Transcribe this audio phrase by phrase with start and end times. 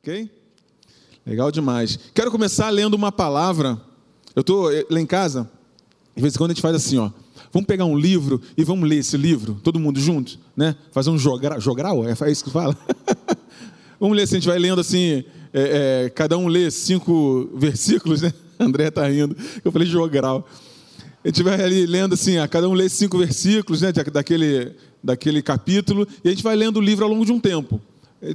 [0.00, 0.30] Ok?
[1.26, 1.98] Legal demais.
[2.14, 3.80] Quero começar lendo uma palavra.
[4.34, 5.50] Eu estou lá em casa,
[6.14, 7.10] de vez em quando a gente faz assim, ó.
[7.52, 10.76] Vamos pegar um livro e vamos ler esse livro, todo mundo junto, né?
[10.92, 12.76] Fazer um jogral, é, é isso que fala?
[13.98, 18.22] vamos ler assim, a gente vai lendo assim, é, é, cada um lê cinco versículos,
[18.22, 18.32] né?
[18.58, 20.46] André está rindo, eu falei jogral.
[21.24, 23.92] A gente vai ali lendo assim, a cada um lê cinco versículos, né?
[23.92, 27.80] Daquele, daquele capítulo, e a gente vai lendo o livro ao longo de um tempo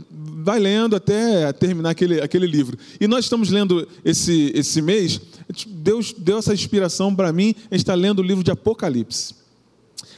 [0.09, 2.77] vai lendo até terminar aquele, aquele livro.
[2.99, 5.19] E nós estamos lendo esse, esse mês,
[5.67, 9.35] Deus deu essa inspiração para mim, a gente está lendo o livro de Apocalipse.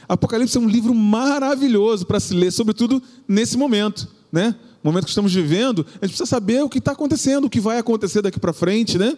[0.08, 4.54] Apocalipse é um livro maravilhoso para se ler, sobretudo nesse momento, né?
[4.82, 7.58] No momento que estamos vivendo, a gente precisa saber o que está acontecendo, o que
[7.58, 9.16] vai acontecer daqui para frente, né?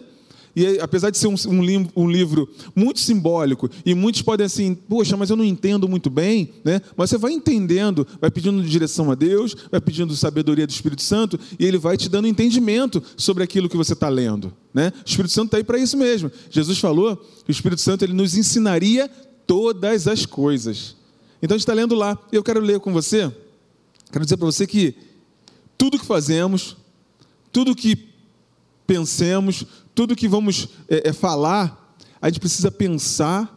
[0.55, 5.15] E apesar de ser um, um, um, livro muito simbólico, e muitos podem assim, poxa,
[5.15, 6.81] mas eu não entendo muito bem, né?
[6.97, 11.39] Mas você vai entendendo, vai pedindo direção a Deus, vai pedindo sabedoria do Espírito Santo,
[11.57, 14.91] e ele vai te dando entendimento sobre aquilo que você está lendo, né?
[15.05, 16.31] O Espírito Santo está aí para isso mesmo.
[16.49, 19.09] Jesus falou que o Espírito Santo ele nos ensinaria
[19.45, 20.95] todas as coisas.
[21.41, 22.17] Então a gente está lendo lá.
[22.31, 23.31] Eu quero ler com você.
[24.11, 24.95] Quero dizer para você que
[25.77, 26.75] tudo que fazemos,
[27.51, 28.08] tudo que
[28.89, 33.55] pensemos, tudo que vamos é, é, falar, a gente precisa pensar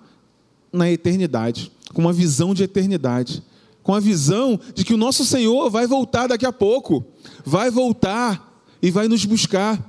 [0.70, 3.42] na eternidade, com uma visão de eternidade,
[3.83, 7.03] com a visão de que o nosso Senhor vai voltar daqui a pouco,
[7.47, 9.83] vai voltar e vai nos buscar.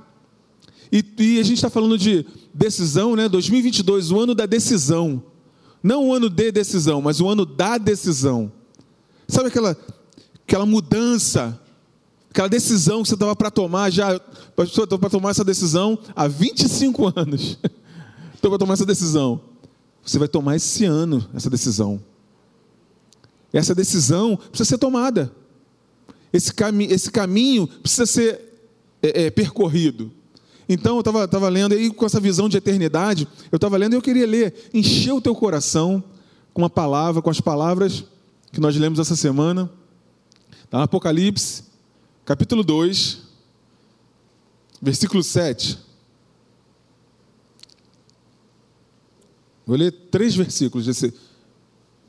[0.90, 3.28] E, e a gente está falando de decisão, né?
[3.28, 5.22] 2022, o ano da decisão.
[5.82, 8.50] Não o ano de decisão, mas o ano da decisão.
[9.28, 9.76] Sabe aquela,
[10.42, 11.60] aquela mudança
[12.34, 14.20] Aquela decisão que você estava para tomar já,
[14.58, 17.56] estou para tomar essa decisão há 25 anos.
[18.34, 19.40] Estou para tomar essa decisão.
[20.04, 22.02] Você vai tomar esse ano essa decisão.
[23.52, 25.30] Essa decisão precisa ser tomada.
[26.32, 28.40] Esse, cami esse caminho precisa ser
[29.00, 30.10] é, é, percorrido.
[30.68, 34.02] Então eu estava lendo aí com essa visão de eternidade, eu estava lendo e eu
[34.02, 36.02] queria ler, encher o teu coração
[36.52, 38.02] com uma palavra, com as palavras
[38.50, 39.70] que nós lemos essa semana.
[40.64, 41.73] Está no Apocalipse,
[42.24, 43.22] capítulo 2,
[44.80, 45.78] versículo 7.
[49.66, 51.12] Vou ler três versículos desse,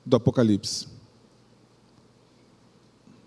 [0.05, 0.87] do Apocalipse.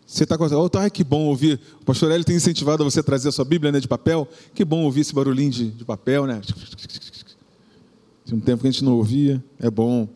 [0.06, 1.60] Você está com oh, tá, que bom ouvir.
[1.81, 4.27] O pastor Hélio tem incentivado a você trazer a sua Bíblia né, de papel.
[4.54, 6.41] Que bom ouvir esse barulhinho de, de papel, né?
[8.25, 9.43] Tinha um tempo que a gente não ouvia.
[9.59, 10.09] É bom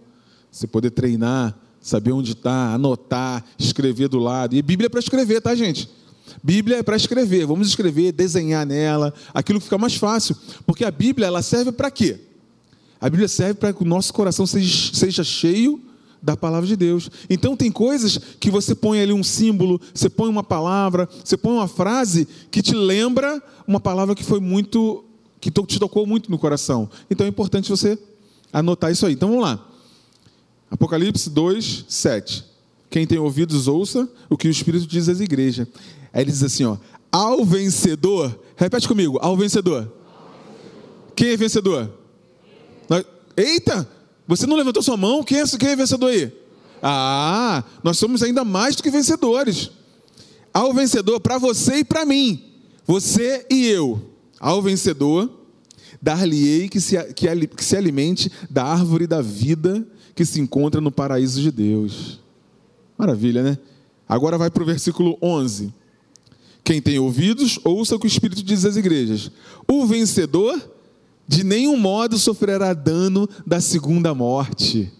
[0.50, 4.54] você poder treinar, saber onde está, anotar, escrever do lado.
[4.54, 5.90] E Bíblia é para escrever, tá, gente?
[6.42, 10.90] Bíblia é para escrever, vamos escrever, desenhar nela, aquilo que fica mais fácil, porque a
[10.90, 12.20] Bíblia ela serve para quê?
[13.00, 15.80] A Bíblia serve para que o nosso coração seja, seja cheio
[16.22, 17.10] da palavra de Deus.
[17.28, 21.52] Então tem coisas que você põe ali um símbolo, você põe uma palavra, você põe
[21.52, 25.04] uma frase que te lembra uma palavra que foi muito,
[25.40, 26.88] que te tocou muito no coração.
[27.10, 27.98] Então é importante você
[28.52, 29.14] anotar isso aí.
[29.14, 29.68] Então vamos lá.
[30.70, 32.44] Apocalipse 2, 7.
[32.88, 35.66] Quem tem ouvidos, ouça o que o Espírito diz às igrejas.
[36.12, 36.76] Aí ele diz assim: ó,
[37.10, 39.90] ao vencedor, repete comigo, ao vencedor.
[41.14, 41.92] Quem é vencedor?
[43.36, 43.88] Eita,
[44.26, 45.22] você não levantou sua mão?
[45.22, 46.32] Quem é, quem é vencedor aí?
[46.82, 49.70] Ah, nós somos ainda mais do que vencedores.
[50.52, 52.42] Ao vencedor, para você e para mim,
[52.86, 54.02] você e eu,
[54.38, 55.30] ao vencedor,
[56.00, 60.90] dar-lhe-ei que se, que, que se alimente da árvore da vida que se encontra no
[60.90, 62.20] paraíso de Deus.
[62.98, 63.58] Maravilha, né?
[64.08, 65.72] Agora vai para o versículo 11.
[66.64, 69.30] Quem tem ouvidos, ouça o que o Espírito diz às igrejas.
[69.66, 70.70] O vencedor,
[71.26, 74.92] de nenhum modo sofrerá dano da segunda morte.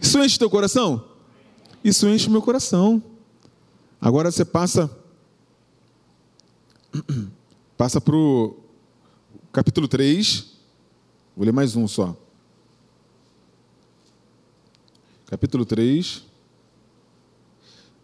[0.00, 1.04] Isso enche teu coração?
[1.82, 3.02] Isso enche meu coração.
[4.00, 4.90] Agora você passa.
[7.76, 8.54] Passa para o
[9.52, 10.52] capítulo 3.
[11.34, 12.16] Vou ler mais um só.
[15.26, 16.22] Capítulo 3,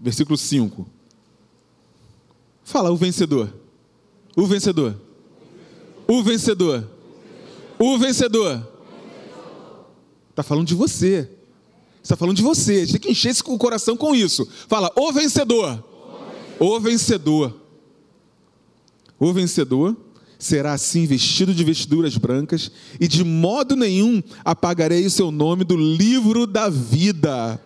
[0.01, 0.98] versículo 5.
[2.69, 3.51] Fala, o vencedor.
[4.37, 4.95] O vencedor.
[6.07, 6.87] O vencedor.
[7.79, 8.69] O vencedor.
[10.29, 11.31] Está falando de você.
[12.03, 12.87] Está falando de você.
[12.87, 14.47] Tem que encher o coração com isso.
[14.69, 15.83] Fala, o vencedor.
[16.61, 17.59] O vencedor.
[19.19, 19.97] O vencedor
[20.39, 22.71] será assim vestido de vestiduras brancas,
[23.01, 27.59] e de modo nenhum apagarei o seu nome do livro da vida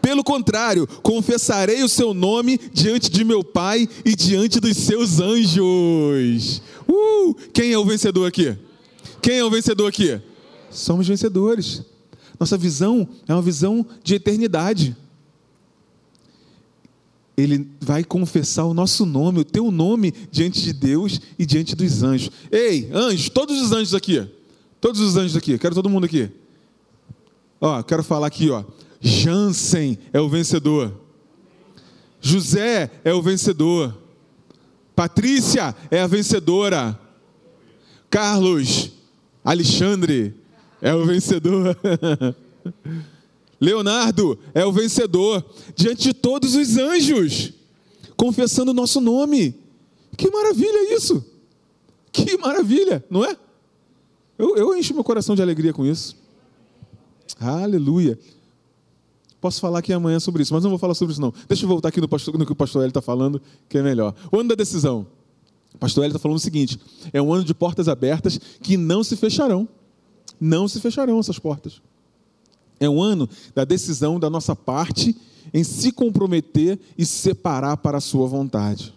[0.00, 6.62] pelo contrário, confessarei o seu nome diante de meu Pai e diante dos seus anjos.
[6.88, 8.56] Uh, quem é o vencedor aqui?
[9.20, 10.20] Quem é o vencedor aqui?
[10.70, 11.82] Somos vencedores.
[12.38, 14.96] Nossa visão é uma visão de eternidade.
[17.36, 22.02] ele vai confessar o nosso nome, o teu nome diante de Deus e diante dos
[22.02, 22.30] anjos.
[22.50, 24.26] Ei, anjos, todos os anjos aqui.
[24.80, 26.30] Todos os anjos aqui, quero todo mundo aqui.
[27.60, 28.64] Ó, quero falar aqui, ó.
[29.00, 30.92] Jansen é o vencedor.
[32.20, 33.96] José é o vencedor.
[34.94, 36.98] Patrícia é a vencedora.
[38.10, 38.90] Carlos,
[39.44, 40.34] Alexandre
[40.80, 41.76] é o vencedor.
[43.60, 47.52] Leonardo é o vencedor diante de todos os anjos,
[48.16, 49.54] confessando o nosso nome.
[50.16, 51.24] Que maravilha isso!
[52.12, 53.36] Que maravilha, não é?
[54.38, 56.16] Eu, eu encho meu coração de alegria com isso.
[57.38, 58.18] Aleluia.
[59.40, 61.32] Posso falar aqui amanhã sobre isso, mas não vou falar sobre isso não.
[61.46, 63.82] Deixa eu voltar aqui no, pastor, no que o pastor Hélio está falando, que é
[63.82, 64.14] melhor.
[64.32, 65.06] O ano da decisão.
[65.74, 66.78] O pastor Hélio está falando o seguinte:
[67.12, 69.68] é um ano de portas abertas que não se fecharão.
[70.40, 71.80] Não se fecharão essas portas.
[72.80, 75.16] É um ano da decisão da nossa parte
[75.52, 78.94] em se comprometer e se separar para a sua vontade.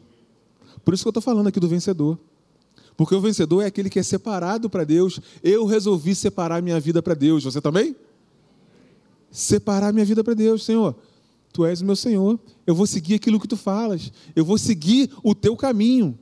[0.83, 2.17] Por isso que eu estou falando aqui do vencedor.
[2.97, 5.19] Porque o vencedor é aquele que é separado para Deus.
[5.43, 7.43] Eu resolvi separar minha vida para Deus.
[7.43, 7.95] Você também?
[9.31, 10.95] Separar minha vida para Deus, Senhor.
[11.53, 12.39] Tu és o meu Senhor.
[12.67, 14.11] Eu vou seguir aquilo que tu falas.
[14.35, 16.17] Eu vou seguir o teu caminho.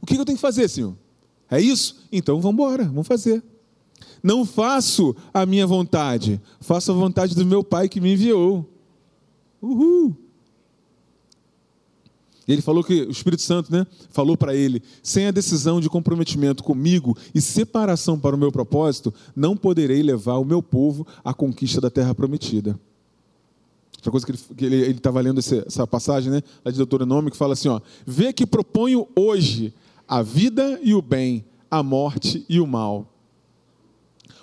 [0.00, 0.96] O que eu tenho que fazer, Senhor?
[1.50, 1.96] É isso?
[2.12, 3.42] Então vamos embora, vamos fazer.
[4.22, 8.68] Não faço a minha vontade, faço a vontade do meu Pai que me enviou.
[9.60, 10.16] Uhul!
[12.52, 16.64] Ele falou que o Espírito Santo, né, falou para ele: sem a decisão de comprometimento
[16.64, 21.80] comigo e separação para o meu propósito, não poderei levar o meu povo à conquista
[21.80, 22.78] da terra prometida.
[23.96, 27.52] Outra coisa que ele estava lendo essa, essa passagem, né, lá de Deuteronômio, que fala
[27.52, 29.72] assim: ó, vê que proponho hoje
[30.08, 33.14] a vida e o bem, a morte e o mal.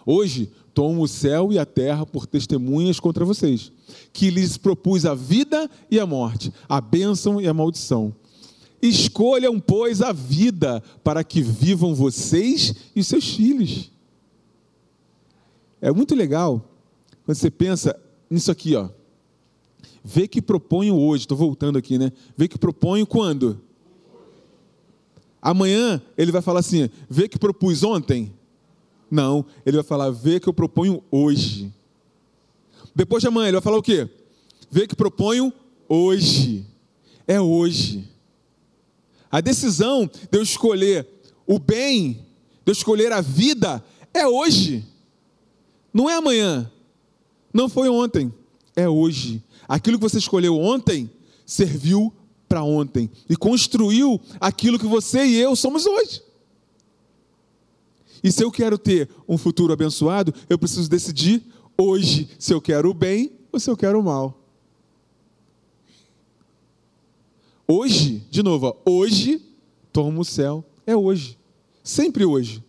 [0.06, 3.72] Hoje tomo o céu e a terra por testemunhas contra vocês,
[4.14, 8.14] que lhes propus a vida e a morte, a bênção e a maldição.
[8.80, 13.92] Escolham, pois, a vida para que vivam vocês e seus filhos.
[15.82, 16.64] É muito legal
[17.26, 18.88] quando você pensa nisso aqui, ó.
[20.04, 22.12] Vê que proponho hoje, estou voltando aqui, né?
[22.38, 23.60] Vê que proponho quando?
[25.42, 28.37] Amanhã ele vai falar assim: vê que propus ontem.
[29.10, 31.74] Não, ele vai falar, vê que eu proponho hoje.
[32.96, 34.10] Depois de amanhã, ele vai falar o quê?
[34.70, 35.54] Vê que proponho
[35.88, 36.66] hoje.
[37.28, 38.08] É hoje.
[39.30, 41.08] A decisão de eu escolher
[41.46, 42.14] o bem,
[42.66, 43.84] de eu escolher a vida,
[44.14, 44.86] é hoje.
[45.94, 46.72] Não é amanhã.
[47.54, 48.34] Não foi ontem.
[48.76, 49.44] É hoje.
[49.68, 51.10] Aquilo que você escolheu ontem
[51.46, 52.14] serviu
[52.48, 56.22] para ontem e construiu aquilo que você e eu somos hoje.
[58.28, 61.42] E se eu quero ter um futuro abençoado, eu preciso decidir
[61.78, 64.38] hoje se eu quero o bem ou se eu quero o mal.
[67.66, 69.42] Hoje, de novo, hoje
[69.94, 70.62] tomo o céu.
[70.86, 71.38] É hoje.
[71.82, 72.62] Sempre hoje.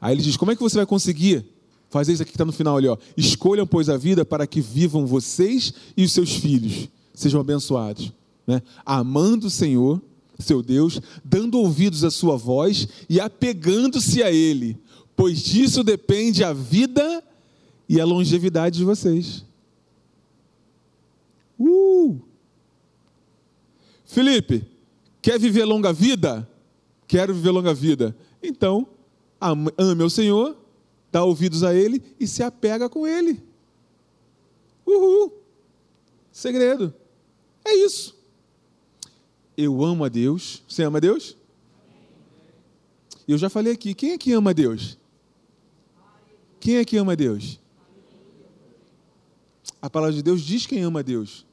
[0.00, 1.44] Aí ele diz: como é que você vai conseguir
[1.88, 2.86] fazer isso aqui que está no final ali?
[2.86, 2.96] Ó?
[3.16, 8.12] Escolham, pois, a vida para que vivam vocês e os seus filhos sejam abençoados.
[8.46, 8.62] Né?
[8.86, 10.00] Amando o Senhor
[10.40, 14.78] seu Deus, dando ouvidos à sua voz e apegando-se a Ele,
[15.16, 17.22] pois disso depende a vida
[17.88, 19.44] e a longevidade de vocês.
[21.58, 22.18] Uh!
[24.04, 24.64] Felipe,
[25.20, 26.48] quer viver longa vida?
[27.06, 28.16] Quero viver longa vida.
[28.42, 28.86] Então,
[29.40, 30.56] ame o Senhor,
[31.10, 33.42] dá ouvidos a Ele e se apega com Ele.
[34.86, 35.32] Uhul!
[36.32, 36.94] Segredo.
[37.64, 38.19] É isso
[39.62, 40.62] eu amo a Deus.
[40.66, 41.36] Você ama a Deus?
[43.28, 44.98] Eu já falei aqui, quem é que ama a Deus?
[46.58, 47.60] Quem é que ama a Deus?
[49.80, 51.46] A palavra de Deus diz quem ama a Deus.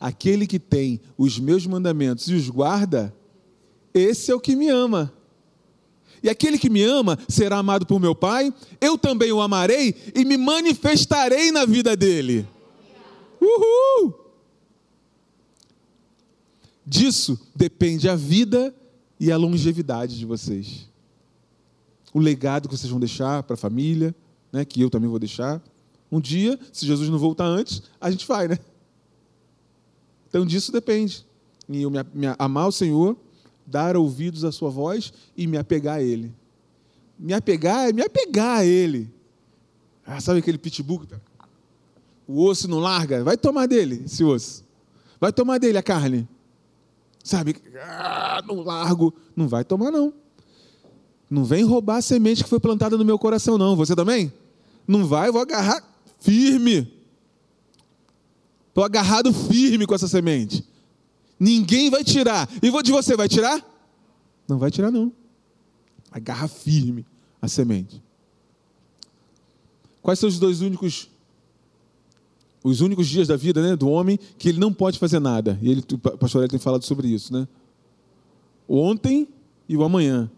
[0.00, 3.14] Aquele que tem os meus mandamentos e os guarda,
[3.92, 5.12] esse é o que me ama.
[6.22, 10.24] E aquele que me ama será amado por meu Pai, eu também o amarei e
[10.24, 12.46] me manifestarei na vida dele.
[13.40, 14.21] Uhul!
[16.86, 18.74] Disso depende a vida
[19.18, 20.88] e a longevidade de vocês.
[22.12, 24.14] O legado que vocês vão deixar para a família,
[24.52, 25.62] né, que eu também vou deixar.
[26.10, 28.58] Um dia, se Jesus não voltar antes, a gente vai, né?
[30.28, 31.24] Então disso depende.
[31.68, 33.16] E eu me, me, amar o Senhor,
[33.66, 36.34] dar ouvidos à sua voz e me apegar a Ele.
[37.18, 39.08] Me apegar é me apegar a Ele.
[40.04, 41.02] Ah, sabe aquele pitbull?
[42.26, 43.22] O osso não larga?
[43.22, 44.64] Vai tomar dele, esse osso.
[45.20, 46.28] Vai tomar dele a carne.
[47.22, 47.56] Sabe?
[47.80, 49.14] Ah, não largo.
[49.36, 50.12] Não vai tomar, não.
[51.30, 53.76] Não vem roubar a semente que foi plantada no meu coração, não.
[53.76, 54.32] Você também?
[54.86, 55.82] Não vai, vou agarrar
[56.20, 56.92] firme.
[58.68, 60.66] Estou agarrado firme com essa semente.
[61.38, 62.48] Ninguém vai tirar.
[62.62, 63.64] E de você vai tirar?
[64.48, 65.12] Não vai tirar, não.
[66.10, 67.06] Agarra firme
[67.40, 68.02] a semente.
[70.02, 71.08] Quais são os dois únicos
[72.62, 75.58] os únicos dias da vida né, do homem que ele não pode fazer nada?
[75.60, 77.48] E ele, o pastor Eli tem falado sobre isso, né?
[78.68, 79.28] O ontem
[79.68, 80.30] e o amanhã.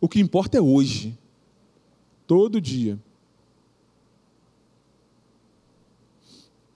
[0.00, 1.18] O que importa é hoje.
[2.26, 2.98] Todo dia.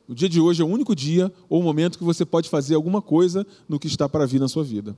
[0.06, 3.00] O dia de hoje é o único dia ou momento que você pode fazer alguma
[3.00, 4.96] coisa no que está para vir na sua vida.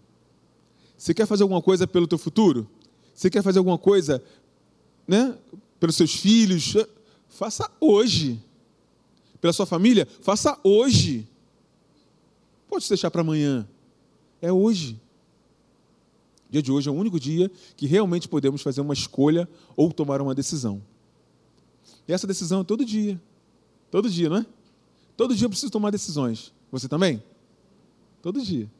[0.96, 2.68] Você quer fazer alguma coisa pelo teu futuro?
[3.14, 4.22] Você quer fazer alguma coisa,
[5.06, 5.36] né,
[5.78, 6.74] pelos seus filhos?
[7.28, 8.42] Faça hoje.
[9.40, 10.06] Pela sua família?
[10.20, 11.28] Faça hoje.
[12.68, 13.66] Pode deixar para amanhã.
[14.40, 15.00] É hoje.
[16.48, 19.92] O dia de hoje é o único dia que realmente podemos fazer uma escolha ou
[19.92, 20.82] tomar uma decisão.
[22.06, 23.20] E essa decisão é todo dia.
[23.90, 24.46] Todo dia, não é?
[25.16, 26.52] Todo dia eu preciso tomar decisões.
[26.70, 27.22] Você também?
[28.22, 28.70] Todo dia.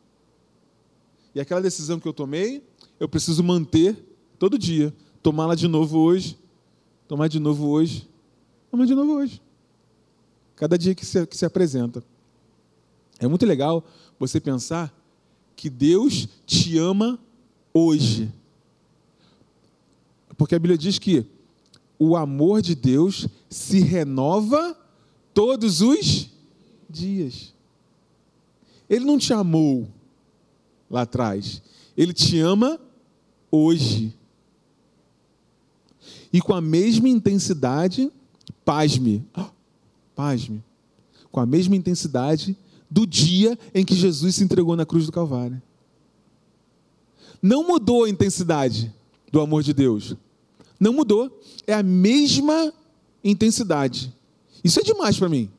[1.34, 2.62] E aquela decisão que eu tomei,
[2.98, 3.96] eu preciso manter
[4.38, 4.94] todo dia.
[5.22, 6.38] Tomá-la de novo hoje.
[7.08, 8.08] Tomar de novo hoje.
[8.70, 9.40] Tomar de novo hoje.
[10.56, 12.02] Cada dia que se, que se apresenta.
[13.18, 13.84] É muito legal
[14.18, 14.92] você pensar
[15.54, 17.18] que Deus te ama
[17.72, 18.32] hoje.
[20.36, 21.26] Porque a Bíblia diz que
[21.98, 24.76] o amor de Deus se renova
[25.32, 26.30] todos os
[26.88, 27.54] dias.
[28.88, 29.88] Ele não te amou
[30.90, 31.62] lá atrás,
[31.96, 32.78] ele te ama
[33.50, 34.14] hoje.
[36.32, 38.10] E com a mesma intensidade,
[38.64, 39.24] pasme,
[40.16, 40.64] pasme,
[41.30, 42.56] com a mesma intensidade
[42.90, 45.60] do dia em que Jesus se entregou na cruz do Calvário.
[47.42, 48.92] Não mudou a intensidade
[49.30, 50.16] do amor de Deus.
[50.80, 51.40] Não mudou.
[51.66, 52.72] É a mesma
[53.22, 54.12] intensidade.
[54.64, 55.50] Isso é demais para mim.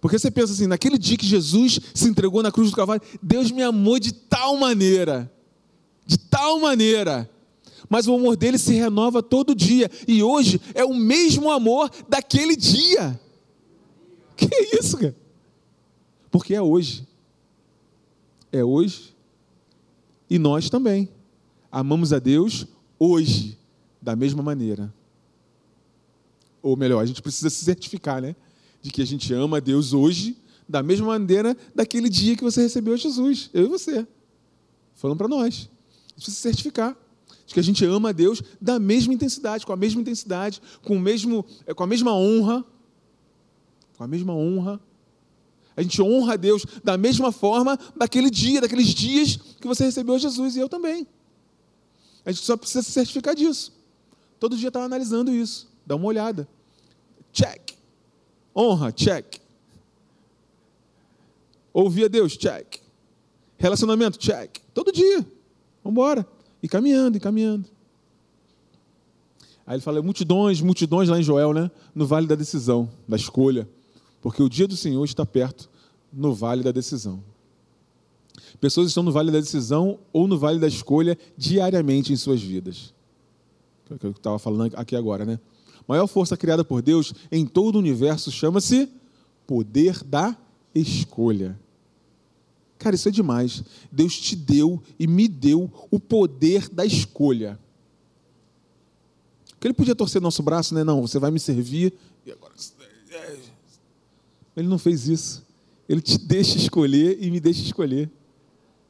[0.00, 3.50] Porque você pensa assim, naquele dia que Jesus se entregou na cruz do Calvário, Deus
[3.50, 5.32] me amou de tal maneira,
[6.04, 7.30] de tal maneira.
[7.88, 9.90] Mas o amor dele se renova todo dia.
[10.06, 13.18] E hoje é o mesmo amor daquele dia.
[14.36, 15.14] Que isso, cara?
[16.30, 17.06] Porque é hoje.
[18.50, 19.14] É hoje.
[20.28, 21.08] E nós também.
[21.70, 22.66] Amamos a Deus
[22.98, 23.58] hoje,
[24.00, 24.92] da mesma maneira.
[26.62, 28.34] Ou melhor, a gente precisa se certificar, né?
[28.80, 30.36] De que a gente ama a Deus hoje,
[30.68, 34.06] da mesma maneira daquele dia que você recebeu Jesus, eu e você.
[34.94, 35.42] Falando para nós.
[35.44, 36.96] A gente precisa se certificar
[37.46, 40.96] de que a gente ama a Deus da mesma intensidade, com a mesma intensidade, com,
[40.96, 42.64] o mesmo, é, com a mesma honra.
[43.96, 44.80] Com a mesma honra.
[45.76, 50.18] A gente honra a Deus da mesma forma daquele dia, daqueles dias que você recebeu
[50.18, 51.06] Jesus e eu também.
[52.24, 53.72] A gente só precisa se certificar disso.
[54.38, 55.68] Todo dia estava analisando isso.
[55.86, 56.48] Dá uma olhada.
[57.32, 57.72] Check.
[58.56, 59.40] Honra, check.
[61.72, 62.78] Ouvir a Deus, check.
[63.58, 64.58] Relacionamento, check.
[64.72, 65.18] Todo dia.
[65.82, 66.26] Vamos embora.
[66.62, 67.68] E caminhando, e caminhando.
[69.66, 71.70] Aí ele fala, multidões, multidões lá em Joel, né?
[71.94, 73.68] No vale da decisão, da escolha.
[74.24, 75.68] Porque o dia do Senhor está perto
[76.10, 77.22] no vale da decisão.
[78.58, 82.94] Pessoas estão no vale da decisão ou no vale da escolha diariamente em suas vidas.
[83.90, 85.38] É o que eu estava falando aqui agora, né?
[85.86, 88.88] maior força criada por Deus em todo o universo chama-se
[89.46, 90.34] poder da
[90.74, 91.60] escolha.
[92.78, 93.62] Cara, isso é demais.
[93.92, 97.58] Deus te deu e me deu o poder da escolha.
[99.60, 100.82] Que ele podia torcer nosso braço, né?
[100.82, 101.92] Não, você vai me servir
[102.24, 102.54] e agora.
[104.56, 105.44] Ele não fez isso.
[105.88, 108.10] Ele te deixa escolher e me deixa escolher.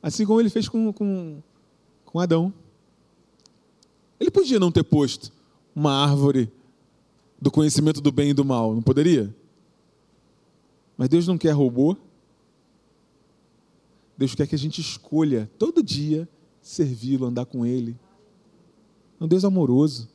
[0.02, 1.42] Assim como ele fez com, com,
[2.04, 2.52] com Adão.
[4.20, 5.32] Ele podia não ter posto
[5.74, 6.50] uma árvore
[7.40, 9.34] do conhecimento do bem e do mal, não poderia?
[10.96, 11.96] Mas Deus não quer robô.
[14.16, 16.28] Deus quer que a gente escolha todo dia
[16.62, 17.96] servi-lo, andar com Ele.
[19.20, 20.08] É um Deus amoroso.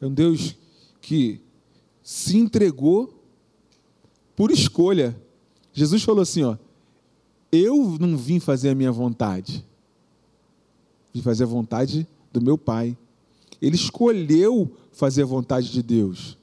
[0.00, 0.56] É um Deus
[1.00, 1.40] que
[2.02, 3.17] se entregou
[4.38, 5.20] por escolha.
[5.72, 6.56] Jesus falou assim: ó,
[7.50, 9.66] eu não vim fazer a minha vontade,
[11.12, 12.96] vim fazer a vontade do meu Pai.
[13.60, 16.38] Ele escolheu fazer a vontade de Deus.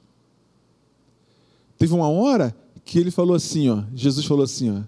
[1.78, 4.82] Teve uma hora que ele falou assim, ó, Jesus falou assim, ó,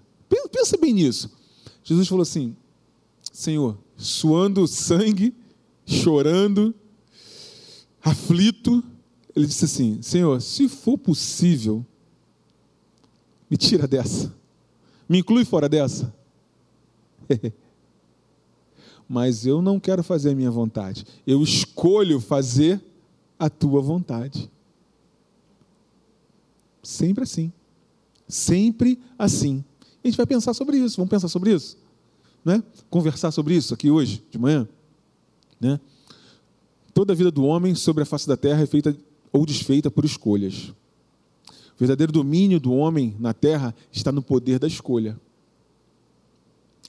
[0.51, 1.31] pensa bem nisso.
[1.83, 2.55] Jesus falou assim,
[3.33, 5.33] Senhor, suando sangue,
[5.83, 6.75] chorando,
[8.03, 8.83] aflito,
[9.35, 11.83] ele disse assim: Senhor, se for possível,
[13.49, 14.33] me tira dessa,
[15.07, 16.13] me inclui fora dessa.
[19.07, 22.81] Mas eu não quero fazer a minha vontade, eu escolho fazer
[23.39, 24.49] a tua vontade.
[26.83, 27.51] Sempre assim.
[28.27, 29.63] Sempre assim.
[30.03, 30.97] A gente vai pensar sobre isso.
[30.97, 31.77] Vamos pensar sobre isso?
[32.43, 32.63] Né?
[32.89, 34.67] Conversar sobre isso aqui hoje, de manhã?
[35.59, 35.79] Né?
[36.93, 38.95] Toda a vida do homem sobre a face da terra é feita
[39.31, 40.73] ou desfeita por escolhas.
[41.79, 45.17] O verdadeiro domínio do homem na terra está no poder da escolha.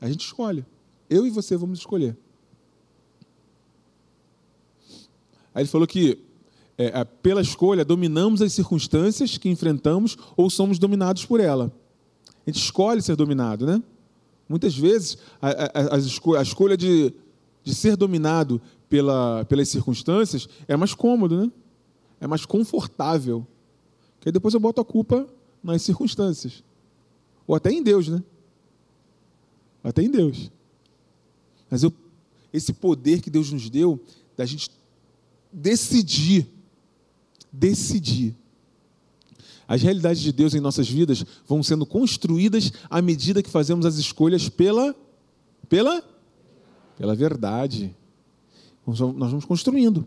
[0.00, 0.66] A gente escolhe.
[1.08, 2.16] Eu e você vamos escolher.
[5.54, 6.18] Aí ele falou que
[6.76, 11.72] é, pela escolha dominamos as circunstâncias que enfrentamos ou somos dominados por ela.
[12.44, 13.80] A gente escolhe ser dominado, né?
[14.48, 17.14] Muitas vezes a, a, a, escolha, a escolha de,
[17.62, 21.52] de ser dominado pela, pelas circunstâncias é mais cômodo, né?
[22.20, 23.46] É mais confortável.
[24.20, 25.26] Que aí depois eu boto a culpa
[25.62, 26.62] nas circunstâncias.
[27.46, 28.22] Ou até em Deus, né?
[29.82, 30.50] Até em Deus.
[31.70, 31.92] Mas eu,
[32.52, 33.98] esse poder que Deus nos deu,
[34.36, 34.70] da gente
[35.52, 36.46] decidir,
[37.50, 38.36] decidir.
[39.66, 43.96] As realidades de Deus em nossas vidas vão sendo construídas à medida que fazemos as
[43.96, 44.94] escolhas pela,
[45.68, 46.04] pela,
[46.98, 47.94] pela verdade.
[48.86, 50.06] Nós vamos construindo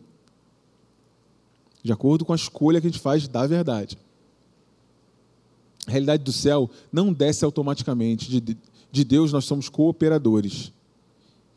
[1.83, 3.97] de acordo com a escolha que a gente faz da verdade.
[5.85, 8.29] A realidade do céu não desce automaticamente.
[8.39, 8.57] De,
[8.89, 10.71] de Deus nós somos cooperadores.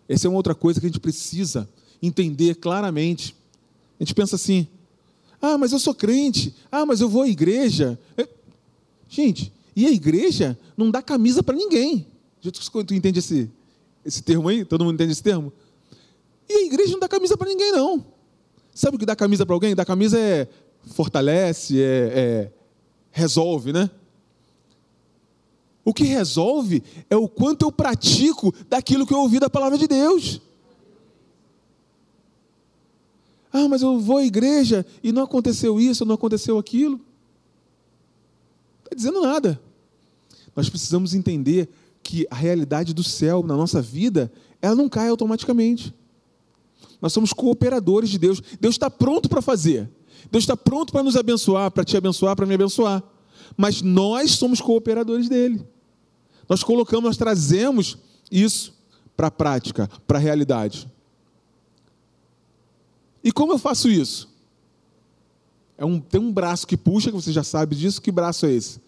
[0.08, 1.68] Essa é uma outra coisa que a gente precisa
[2.02, 3.36] entender claramente.
[4.00, 4.66] A gente pensa assim:
[5.40, 7.98] ah, mas eu sou crente, ah, mas eu vou à igreja.
[8.16, 8.28] É,
[9.08, 12.06] gente, e a igreja não dá camisa para ninguém.
[12.40, 13.50] Tu entende esse,
[14.04, 14.64] esse termo aí?
[14.64, 15.52] Todo mundo entende esse termo?
[16.48, 18.04] E a igreja não dá camisa para ninguém, não.
[18.76, 19.74] Sabe o que dá camisa para alguém?
[19.74, 20.46] Dá camisa é
[20.92, 22.52] fortalece, é, é,
[23.10, 23.90] resolve, né?
[25.82, 29.88] O que resolve é o quanto eu pratico daquilo que eu ouvi da palavra de
[29.88, 30.42] Deus.
[33.50, 36.98] Ah, mas eu vou à igreja e não aconteceu isso, não aconteceu aquilo.
[36.98, 39.58] Não está dizendo nada.
[40.54, 41.66] Nós precisamos entender
[42.02, 44.30] que a realidade do céu na nossa vida,
[44.60, 45.94] ela não cai automaticamente.
[47.00, 48.42] Nós somos cooperadores de Deus.
[48.60, 49.88] Deus está pronto para fazer.
[50.30, 53.02] Deus está pronto para nos abençoar, para te abençoar, para me abençoar.
[53.56, 55.66] Mas nós somos cooperadores dele.
[56.48, 57.98] Nós colocamos, nós trazemos
[58.30, 58.74] isso
[59.16, 60.88] para a prática, para a realidade.
[63.22, 64.28] E como eu faço isso?
[65.78, 68.00] É um, tem um braço que puxa, que você já sabe disso.
[68.00, 68.80] Que braço é esse?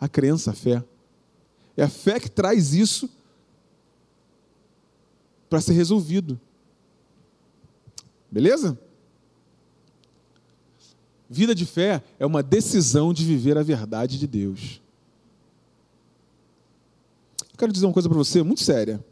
[0.00, 0.82] A crença, a fé.
[1.76, 3.08] É a fé que traz isso
[5.48, 6.40] para ser resolvido.
[8.30, 8.78] Beleza?
[11.28, 14.80] Vida de fé é uma decisão de viver a verdade de Deus.
[17.52, 19.04] Eu quero dizer uma coisa para você muito séria.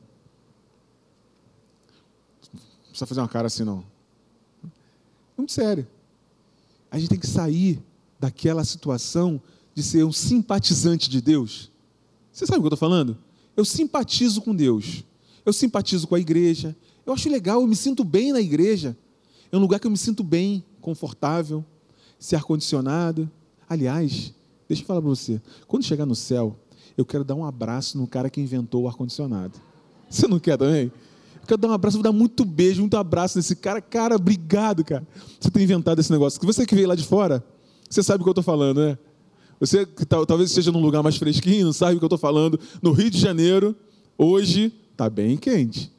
[2.53, 3.85] Não precisa fazer uma cara assim, não.
[5.37, 5.89] Muito séria.
[6.91, 7.81] A gente tem que sair
[8.19, 9.41] daquela situação
[9.75, 11.71] de ser um simpatizante de Deus.
[12.33, 13.17] Você sabe o que eu estou falando?
[13.57, 15.05] Eu simpatizo com Deus.
[15.47, 16.75] Eu simpatizo com a igreja.
[17.07, 18.97] Eu acho legal, eu me sinto bem na igreja.
[19.51, 21.65] É um lugar que eu me sinto bem, confortável,
[22.19, 23.31] ser ar-condicionado.
[23.69, 24.33] Aliás,
[24.69, 26.57] deixa eu falar para você: quando chegar no céu,
[26.97, 29.59] eu quero dar um abraço no cara que inventou o ar-condicionado.
[30.11, 30.91] Você não quer também?
[31.41, 33.81] Eu quero dar um abraço, vou dar muito beijo, muito abraço nesse cara.
[33.81, 35.07] Cara, obrigado, cara.
[35.39, 36.41] Você ter inventado esse negócio.
[36.45, 37.45] Você que veio lá de fora,
[37.89, 38.99] você sabe o que eu estou falando, né?
[39.61, 42.59] Você que talvez esteja num lugar mais fresquinho, sabe o que eu estou falando.
[42.83, 43.75] No Rio de Janeiro,
[44.17, 45.93] hoje, está bem quente.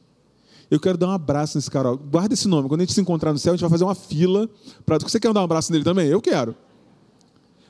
[0.70, 1.92] Eu quero dar um abraço nesse cara.
[1.94, 2.68] Guarda esse nome.
[2.68, 4.48] Quando a gente se encontrar no céu, a gente vai fazer uma fila.
[4.86, 4.98] Pra...
[4.98, 6.06] Você quer dar um abraço nele também?
[6.06, 6.54] Eu quero.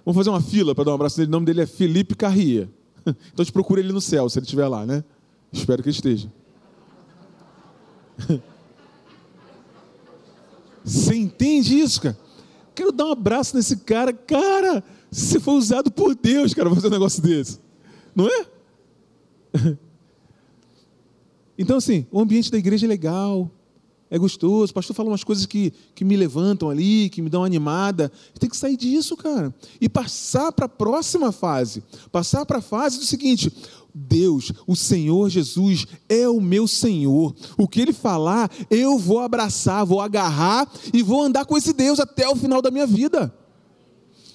[0.04, 1.28] Vamos fazer uma fila para dar um abraço nele.
[1.28, 2.70] O nome dele é Felipe Carria.
[3.32, 5.02] Então gente procura ele no céu, se ele estiver lá, né?
[5.50, 6.30] Espero que ele esteja.
[10.84, 12.18] Você entende isso, cara?
[12.74, 14.12] Quero dar um abraço nesse cara.
[14.12, 17.58] Cara, você foi usado por Deus, cara, fazer um negócio desse.
[18.14, 18.46] Não é?
[21.60, 23.50] Então, assim, o ambiente da igreja é legal,
[24.08, 24.70] é gostoso.
[24.70, 28.10] O pastor fala umas coisas que, que me levantam ali, que me dão animada.
[28.38, 29.54] Tem que sair disso, cara.
[29.78, 31.82] E passar para a próxima fase.
[32.10, 33.52] Passar para a fase do seguinte:
[33.94, 37.34] Deus, o Senhor Jesus, é o meu Senhor.
[37.58, 42.00] O que Ele falar, eu vou abraçar, vou agarrar e vou andar com esse Deus
[42.00, 43.30] até o final da minha vida.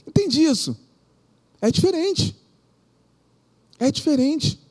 [0.07, 0.77] Entende isso?
[1.59, 2.35] É diferente.
[3.79, 4.63] É diferente.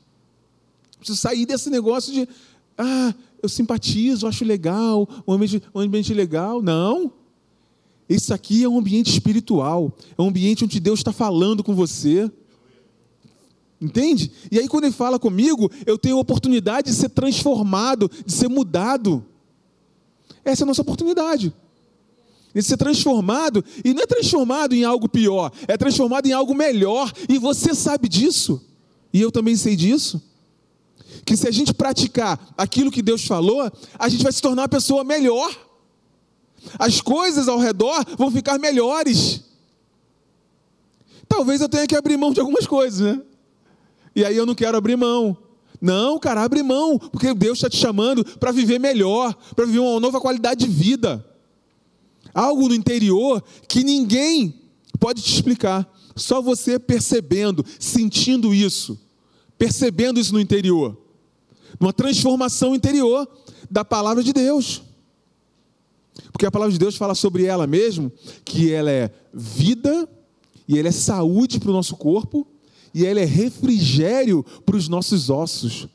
[1.05, 2.27] Preciso sair desse negócio de,
[2.75, 3.13] ah,
[3.43, 6.63] eu simpatizo, acho legal, um ambiente, um ambiente legal.
[6.63, 7.13] Não.
[8.09, 9.95] Isso aqui é um ambiente espiritual.
[10.17, 12.31] É um ambiente onde Deus está falando com você.
[13.79, 14.31] Entende?
[14.51, 18.47] E aí, quando Ele fala comigo, eu tenho a oportunidade de ser transformado, de ser
[18.47, 19.23] mudado.
[20.43, 21.53] Essa é a nossa oportunidade.
[22.55, 27.11] de ser transformado, e não é transformado em algo pior, é transformado em algo melhor,
[27.27, 28.61] e você sabe disso,
[29.13, 30.21] e eu também sei disso.
[31.23, 34.69] Que se a gente praticar aquilo que Deus falou, a gente vai se tornar uma
[34.69, 35.49] pessoa melhor,
[36.79, 39.41] as coisas ao redor vão ficar melhores.
[41.27, 43.21] Talvez eu tenha que abrir mão de algumas coisas, né?
[44.15, 45.37] E aí eu não quero abrir mão.
[45.81, 49.99] Não, cara, abre mão, porque Deus está te chamando para viver melhor, para viver uma
[49.99, 51.23] nova qualidade de vida
[52.35, 54.61] algo no interior que ninguém
[54.99, 55.89] pode te explicar.
[56.17, 58.99] Só você percebendo, sentindo isso,
[59.57, 60.97] percebendo isso no interior.
[61.79, 63.27] Uma transformação interior
[63.69, 64.81] da palavra de Deus.
[66.31, 68.11] Porque a palavra de Deus fala sobre ela mesmo,
[68.43, 70.07] que ela é vida,
[70.67, 72.47] e ela é saúde para o nosso corpo,
[72.93, 75.87] e ela é refrigério para os nossos ossos.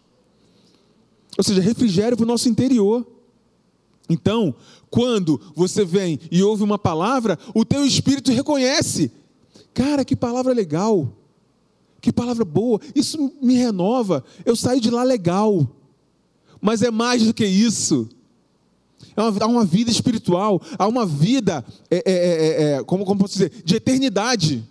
[1.37, 3.07] Ou seja, refrigério para o nosso interior.
[4.09, 4.55] Então,
[4.90, 9.11] quando você vem e ouve uma palavra, o teu espírito reconhece.
[9.73, 11.11] Cara, que palavra legal.
[12.01, 12.81] Que palavra boa.
[12.95, 14.25] Isso me renova.
[14.45, 15.69] Eu saio de lá legal.
[16.61, 18.09] Mas é mais do que isso.
[19.17, 23.21] É uma, há uma vida espiritual, há uma vida, é, é, é, é, como, como
[23.21, 24.67] posso dizer, de eternidade.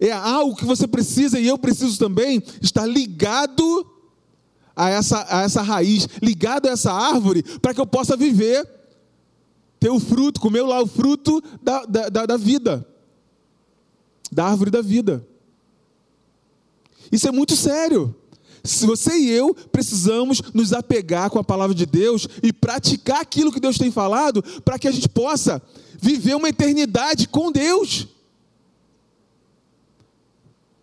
[0.00, 3.86] É algo que você precisa e eu preciso também estar ligado
[4.74, 8.68] a essa, a essa raiz, ligado a essa árvore, para que eu possa viver
[9.78, 12.86] ter o fruto, comeu lá o fruto da, da, da vida,
[14.30, 15.26] da árvore da vida.
[17.12, 18.14] Isso é muito sério.
[18.64, 23.52] Se você e eu precisamos nos apegar com a palavra de Deus e praticar aquilo
[23.52, 25.60] que Deus tem falado, para que a gente possa
[26.00, 28.08] viver uma eternidade com Deus.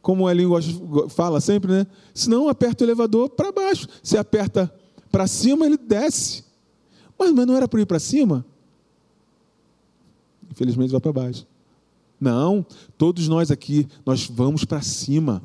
[0.02, 0.62] Como a língua
[1.10, 1.88] fala sempre, né?
[2.14, 3.88] Se não, aperta o elevador para baixo.
[4.04, 4.74] Se aperta
[5.12, 6.44] para cima, ele desce.
[7.18, 8.46] Mas, mas não era para ir para cima?
[10.60, 11.48] infelizmente vai para baixo.
[12.20, 12.66] Não,
[12.98, 15.42] todos nós aqui, nós vamos para cima,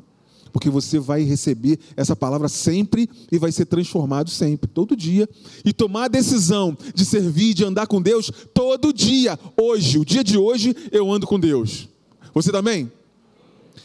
[0.55, 5.27] porque você vai receber essa palavra sempre e vai ser transformado sempre, todo dia.
[5.65, 9.37] E tomar a decisão de servir, de andar com Deus, todo dia.
[9.61, 11.89] Hoje, o dia de hoje, eu ando com Deus.
[12.33, 12.89] Você também?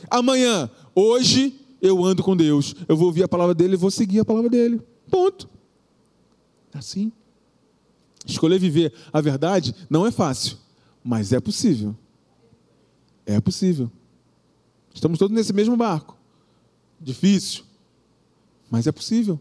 [0.09, 2.77] Amanhã, hoje, eu ando com Deus.
[2.87, 4.81] Eu vou ouvir a palavra dele e vou seguir a palavra dele.
[5.11, 5.51] Ponto.
[6.73, 7.11] Assim.
[8.25, 10.57] Escolher viver a verdade não é fácil.
[11.03, 11.97] Mas é possível.
[13.27, 13.91] É possível.
[14.95, 16.20] Estamos todos nesse mesmo barco.
[17.01, 17.65] Difícil.
[18.71, 19.41] Mas é possível.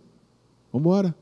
[0.72, 1.16] Vamos embora.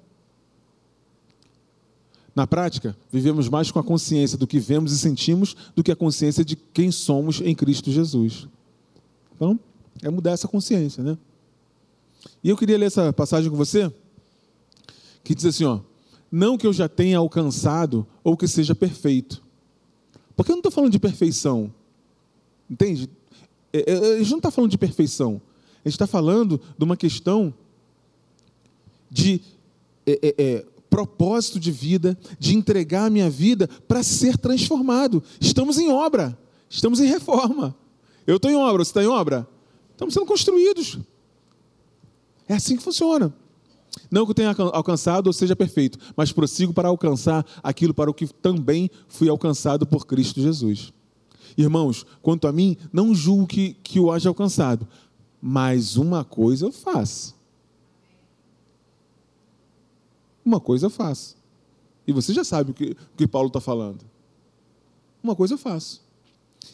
[2.36, 5.96] Na prática, vivemos mais com a consciência do que vemos e sentimos do que a
[5.96, 8.48] consciência de quem somos em Cristo Jesus.
[9.36, 9.60] Então,
[10.04, 11.18] é mudar essa consciência, né?
[12.44, 13.92] E eu queria ler essa passagem com você,
[15.24, 15.80] que diz assim, ó:
[16.32, 19.42] Não que eu já tenha alcançado ou que seja perfeito,
[20.36, 21.74] porque eu não estou falando de perfeição.
[22.70, 23.10] Entende?
[23.74, 25.42] É, é, a gente não está falando de perfeição.
[25.88, 27.54] Gente está falando de uma questão
[29.10, 29.42] de
[30.06, 35.24] é, é, é, propósito de vida, de entregar a minha vida para ser transformado.
[35.40, 36.38] Estamos em obra,
[36.70, 37.76] estamos em reforma.
[38.26, 39.48] Eu estou em obra, você está em obra?
[39.92, 41.00] Estamos sendo construídos.
[42.48, 43.34] É assim que funciona.
[44.12, 48.14] Não que eu tenha alcançado ou seja perfeito, mas prossigo para alcançar aquilo para o
[48.14, 50.94] que também fui alcançado por Cristo Jesus.
[51.58, 54.88] Irmãos, quanto a mim, não julgo que, que o haja alcançado,
[55.42, 57.36] mas uma coisa eu faço.
[60.44, 61.36] Uma coisa eu faço.
[62.06, 64.06] E você já sabe o que, o que Paulo está falando.
[65.22, 66.02] Uma coisa eu faço,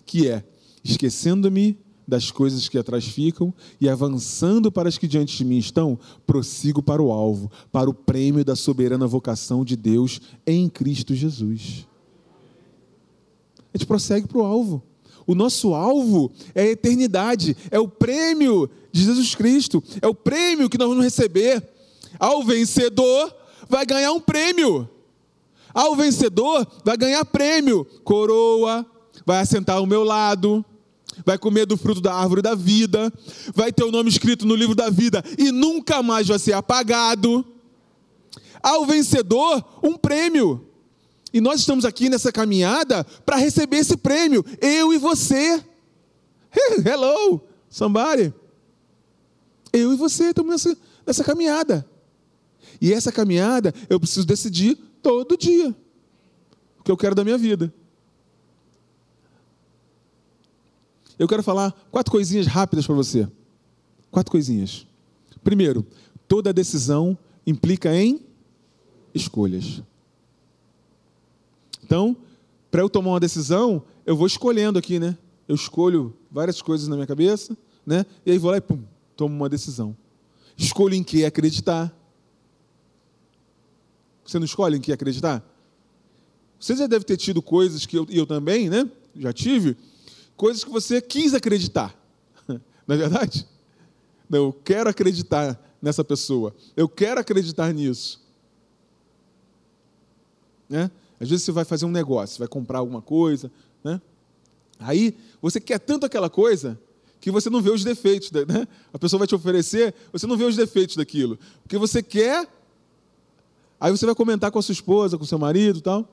[0.05, 0.43] que é,
[0.83, 5.97] esquecendo-me das coisas que atrás ficam e avançando para as que diante de mim estão,
[6.27, 11.87] prossigo para o alvo, para o prêmio da soberana vocação de Deus em Cristo Jesus.
[13.73, 14.83] A gente prossegue para o alvo.
[15.25, 20.69] O nosso alvo é a eternidade, é o prêmio de Jesus Cristo, é o prêmio
[20.69, 21.63] que nós vamos receber.
[22.19, 23.33] Ao vencedor,
[23.69, 24.89] vai ganhar um prêmio.
[25.73, 28.85] Ao vencedor, vai ganhar prêmio, coroa,
[29.25, 30.63] vai assentar ao meu lado
[31.25, 33.13] vai comer do fruto da árvore da vida,
[33.53, 37.45] vai ter o nome escrito no livro da vida e nunca mais vai ser apagado.
[38.61, 40.65] Ao vencedor, um prêmio.
[41.33, 45.63] E nós estamos aqui nessa caminhada para receber esse prêmio, eu e você.
[46.85, 48.31] Hello, somebody.
[49.73, 51.83] Eu e você estamos nessa, nessa caminhada.
[52.79, 55.75] E essa caminhada eu preciso decidir todo dia
[56.79, 57.73] o que eu quero da minha vida.
[61.17, 63.27] Eu quero falar quatro coisinhas rápidas para você.
[64.11, 64.85] Quatro coisinhas.
[65.43, 65.85] Primeiro,
[66.27, 67.17] toda decisão
[67.47, 68.23] implica em
[69.15, 69.81] escolhas.
[71.93, 72.17] Então,
[72.71, 75.15] para eu tomar uma decisão, eu vou escolhendo aqui, né?
[75.47, 78.03] Eu escolho várias coisas na minha cabeça, né?
[78.25, 78.83] E aí vou lá e pum,
[79.15, 79.95] tomo uma decisão.
[80.57, 81.95] Escolho em que acreditar.
[84.25, 85.47] Você não escolhe em que acreditar?
[86.59, 88.89] Você já deve ter tido coisas que eu, eu também, né?
[89.15, 89.77] Já tive,
[90.35, 91.95] coisas que você quis acreditar.
[92.87, 93.47] Não é verdade?
[94.27, 96.55] Não, eu quero acreditar nessa pessoa.
[96.75, 98.19] Eu quero acreditar nisso.
[100.67, 100.89] Né?
[101.23, 103.49] Às vezes você vai fazer um negócio, vai comprar alguma coisa,
[103.81, 104.01] né?
[104.77, 106.77] Aí você quer tanto aquela coisa
[107.21, 108.67] que você não vê os defeitos, né?
[108.91, 112.45] A pessoa vai te oferecer, você não vê os defeitos daquilo, porque você quer.
[113.79, 116.09] Aí você vai comentar com a sua esposa, com o seu marido, e tal.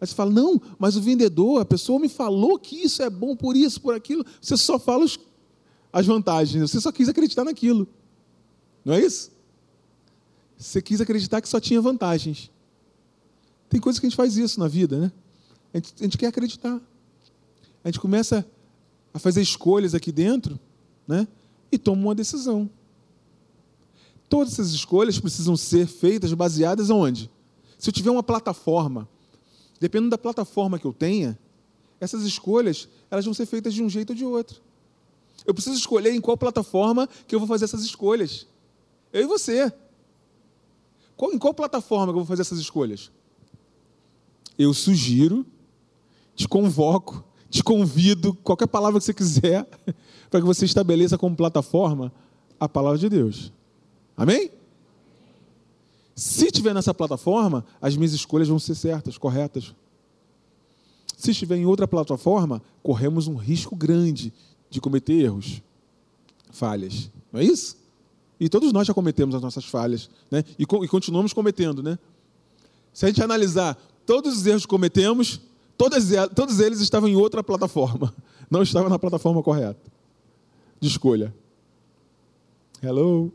[0.00, 3.34] Aí você fala: "Não, mas o vendedor, a pessoa me falou que isso é bom
[3.34, 4.24] por isso, por aquilo".
[4.40, 5.18] Você só fala os,
[5.92, 7.88] as vantagens, você só quis acreditar naquilo.
[8.84, 9.32] Não é isso?
[10.56, 12.48] Você quis acreditar que só tinha vantagens.
[13.72, 15.12] Tem coisas que a gente faz isso na vida, né?
[15.72, 16.78] A gente, a gente quer acreditar.
[17.82, 18.46] A gente começa
[19.14, 20.60] a fazer escolhas aqui dentro,
[21.08, 21.26] né?
[21.72, 22.68] E toma uma decisão.
[24.28, 27.30] Todas essas escolhas precisam ser feitas baseadas onde?
[27.78, 29.08] Se eu tiver uma plataforma,
[29.80, 31.38] dependendo da plataforma que eu tenha,
[31.98, 34.60] essas escolhas elas vão ser feitas de um jeito ou de outro.
[35.46, 38.46] Eu preciso escolher em qual plataforma que eu vou fazer essas escolhas.
[39.10, 39.72] Eu e você.
[41.16, 43.10] Qual, em qual plataforma que eu vou fazer essas escolhas?
[44.58, 45.46] Eu sugiro,
[46.34, 49.66] te convoco, te convido, qualquer palavra que você quiser,
[50.30, 52.12] para que você estabeleça como plataforma
[52.58, 53.52] a palavra de Deus.
[54.16, 54.50] Amém?
[56.14, 59.74] Se estiver nessa plataforma, as minhas escolhas vão ser certas, corretas.
[61.16, 64.32] Se estiver em outra plataforma, corremos um risco grande
[64.68, 65.62] de cometer erros,
[66.50, 67.10] falhas.
[67.32, 67.76] Não é isso?
[68.38, 70.44] E todos nós já cometemos as nossas falhas, né?
[70.58, 71.98] E, e continuamos cometendo, né?
[72.92, 75.40] Se a gente analisar todos os erros que cometemos,
[75.76, 78.14] todos, todos eles estavam em outra plataforma.
[78.50, 79.80] Não estavam na plataforma correta
[80.80, 81.32] de escolha.
[82.82, 83.32] Hello?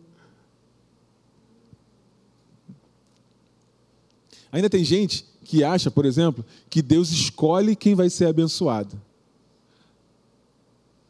[4.51, 9.01] Ainda tem gente que acha, por exemplo, que Deus escolhe quem vai ser abençoado.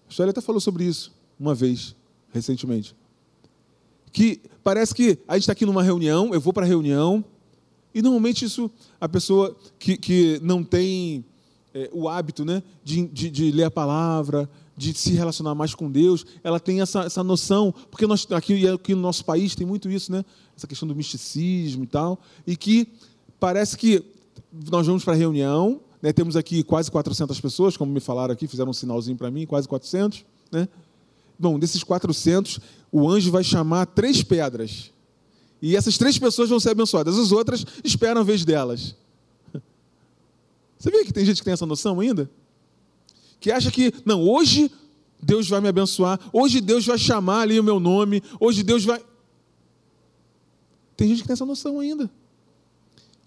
[0.07, 1.95] A história até falou sobre isso uma vez,
[2.31, 2.95] recentemente.
[4.11, 7.25] Que parece que a gente está aqui numa reunião, eu vou para a reunião,
[7.97, 8.69] e normalmente isso,
[9.01, 11.25] a pessoa que, que não tem
[11.73, 15.89] é, o hábito né, de, de, de, ler a palavra, de se relacionar mais com
[15.89, 19.89] Deus, ela tem essa, essa noção, porque nós, aqui, aqui no nosso país tem muito
[19.89, 20.23] isso, né,
[20.55, 22.87] essa questão do misticismo e tal, e que
[23.39, 24.05] parece que
[24.71, 28.47] nós vamos para a reunião, né, temos aqui quase 400 pessoas, como me falaram aqui,
[28.47, 30.23] fizeram um sinalzinho para mim, quase 400.
[30.51, 30.67] Né?
[31.39, 32.59] Bom, desses 400,
[32.91, 34.91] o anjo vai chamar três pedras
[35.61, 37.17] e essas três pessoas vão ser abençoadas.
[37.17, 38.95] As outras esperam a vez delas.
[40.77, 42.29] Você vê que tem gente que tem essa noção ainda?
[43.39, 44.71] Que acha que, não, hoje
[45.21, 49.03] Deus vai me abençoar, hoje Deus vai chamar ali o meu nome, hoje Deus vai.
[50.95, 52.09] Tem gente que tem essa noção ainda.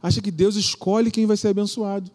[0.02, 2.10] Acha que Deus escolhe quem vai ser abençoado.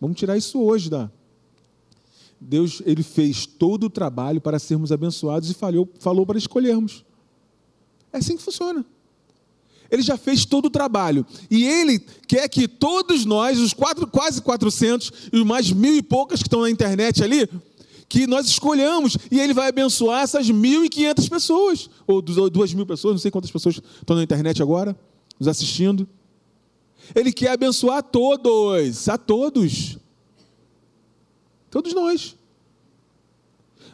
[0.00, 1.10] Vamos tirar isso hoje da.
[2.40, 7.04] Deus ele fez todo o trabalho para sermos abençoados e falou, falou para escolhermos.
[8.12, 8.84] É assim que funciona.
[9.90, 11.26] Ele já fez todo o trabalho.
[11.50, 16.40] E ele quer que todos nós, os quatro, quase 400 e mais mil e poucas
[16.40, 17.48] que estão na internet ali,
[18.08, 19.16] que nós escolhamos.
[19.30, 21.90] E ele vai abençoar essas 1.500 pessoas.
[22.06, 24.96] Ou duas mil pessoas, não sei quantas pessoas estão na internet agora,
[25.38, 26.06] nos assistindo.
[27.14, 29.96] Ele quer abençoar a todos, a todos.
[31.70, 32.36] Todos nós.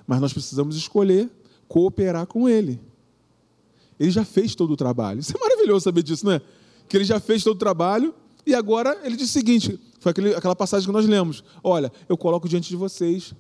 [0.07, 1.31] Mas nós precisamos escolher
[1.69, 2.81] cooperar com ele.
[4.05, 5.21] Ele já fez todo o trabalho.
[5.21, 6.41] Isso é maravilhoso saber disso, não é?
[6.89, 8.15] Que ele já fez todo o trabalho
[8.47, 11.43] e agora ele diz o seguinte: foi aquele, aquela passagem que nós lemos.
[11.63, 13.35] Olha, eu coloco diante de vocês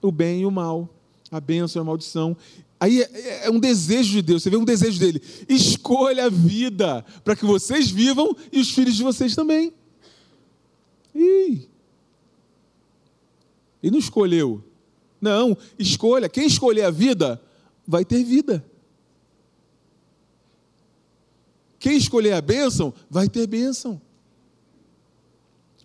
[0.00, 0.88] o bem e o mal,
[1.30, 2.36] a bênção e a maldição.
[2.80, 5.20] Aí é, é, é um desejo de Deus, você vê um desejo dele.
[5.48, 9.72] Escolha a vida para que vocês vivam e os filhos de vocês também.
[11.14, 11.68] Ih.
[13.82, 14.64] E não escolheu.
[15.20, 16.28] Não, escolha.
[16.28, 17.40] Quem escolher a vida
[17.86, 18.64] vai ter vida.
[21.78, 24.00] Quem escolher a bênção, vai ter bênção.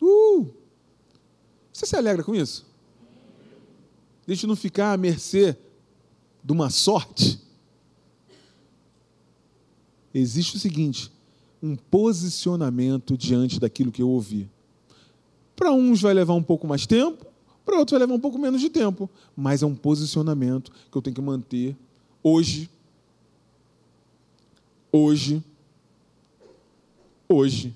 [0.01, 0.49] Uh!
[1.71, 2.65] Você se alegra com isso?
[4.25, 5.57] Deixa não ficar à mercê
[6.43, 7.39] de uma sorte.
[10.13, 11.11] Existe o seguinte:
[11.61, 14.49] um posicionamento diante daquilo que eu ouvi.
[15.55, 17.25] Para uns vai levar um pouco mais tempo,
[17.63, 21.01] para outros vai levar um pouco menos de tempo, mas é um posicionamento que eu
[21.01, 21.75] tenho que manter
[22.21, 22.69] hoje.
[24.91, 25.43] Hoje
[27.33, 27.75] hoje.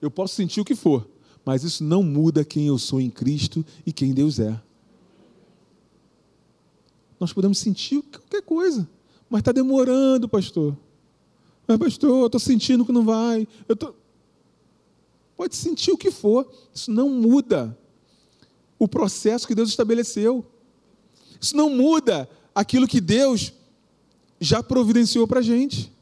[0.00, 1.06] eu posso sentir o que for,
[1.44, 4.60] mas isso não muda quem eu sou em Cristo e quem Deus é.
[7.18, 8.88] Nós podemos sentir qualquer coisa,
[9.28, 10.76] mas está demorando, pastor.
[11.66, 13.48] Mas, pastor, eu estou sentindo que não vai.
[13.68, 13.94] Eu tô...
[15.36, 17.76] Pode sentir o que for, isso não muda
[18.78, 20.44] o processo que Deus estabeleceu.
[21.40, 23.52] Isso não muda aquilo que Deus
[24.40, 25.92] já providenciou para a gente.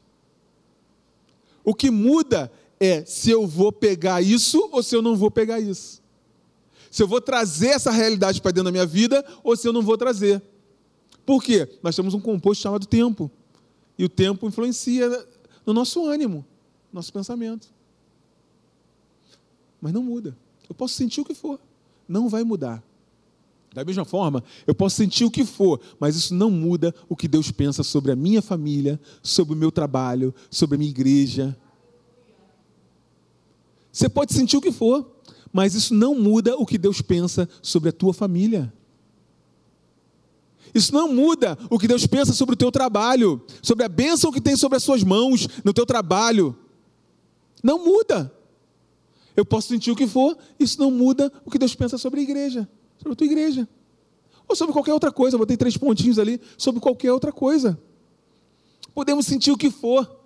[1.63, 5.59] O que muda é se eu vou pegar isso ou se eu não vou pegar
[5.59, 6.01] isso.
[6.91, 9.81] Se eu vou trazer essa realidade para dentro da minha vida ou se eu não
[9.81, 10.41] vou trazer.
[11.25, 11.67] Por quê?
[11.81, 13.31] Nós temos um composto chamado tempo.
[13.97, 15.09] E o tempo influencia
[15.65, 16.45] no nosso ânimo,
[16.91, 17.73] no nosso pensamento.
[19.81, 20.37] Mas não muda.
[20.69, 21.59] Eu posso sentir o que for,
[22.07, 22.83] não vai mudar.
[23.75, 27.27] Da mesma forma, eu posso sentir o que for, mas isso não muda o que
[27.27, 31.57] Deus pensa sobre a minha família, sobre o meu trabalho, sobre a minha igreja.
[33.91, 35.19] Você pode sentir o que for,
[35.51, 38.73] mas isso não muda o que Deus pensa sobre a tua família.
[40.73, 44.39] Isso não muda o que Deus pensa sobre o teu trabalho, sobre a bênção que
[44.39, 46.55] tem sobre as suas mãos no teu trabalho.
[47.61, 48.33] Não muda.
[49.35, 52.23] Eu posso sentir o que for, isso não muda o que Deus pensa sobre a
[52.23, 53.67] igreja sobre a tua igreja.
[54.47, 57.79] Ou sobre qualquer outra coisa, botei três pontinhos ali, sobre qualquer outra coisa.
[58.93, 60.19] Podemos sentir o que for,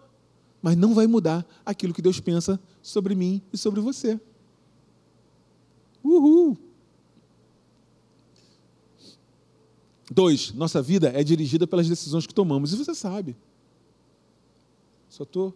[0.62, 4.19] mas não vai mudar aquilo que Deus pensa sobre mim e sobre você.
[6.03, 6.58] Uhul!
[10.12, 13.36] Dois, nossa vida é dirigida pelas decisões que tomamos, e você sabe.
[15.08, 15.53] Só tô.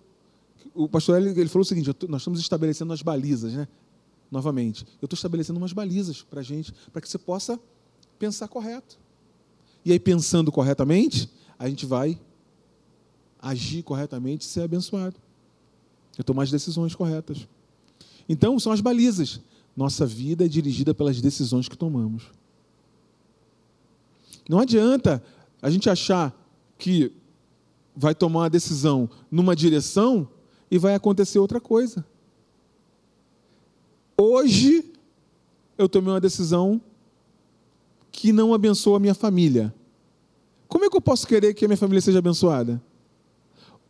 [0.74, 3.68] O pastor ele, falou o seguinte: nós estamos estabelecendo as balizas, né?
[4.34, 4.84] Novamente.
[5.00, 7.60] Eu estou estabelecendo umas balizas para a gente, para que você possa
[8.18, 8.98] pensar correto.
[9.86, 12.20] E aí, pensando corretamente, a gente vai
[13.40, 15.16] agir corretamente e ser abençoado.
[16.18, 17.48] Eu tomar as decisões corretas.
[18.28, 19.40] Então, são as balizas.
[19.78, 22.24] Nossa vida é dirigida pelas decisões que tomamos.
[24.50, 25.24] Não adianta
[25.62, 26.36] a gente achar
[26.78, 27.12] que
[27.96, 30.28] vai tomar uma decisão numa direção
[30.72, 32.04] e vai acontecer outra coisa.
[34.26, 34.90] Hoje
[35.78, 36.80] eu tomei uma decisão
[38.10, 39.76] que não abençoa a minha família.
[40.66, 42.82] Como é que eu posso querer que a minha família seja abençoada?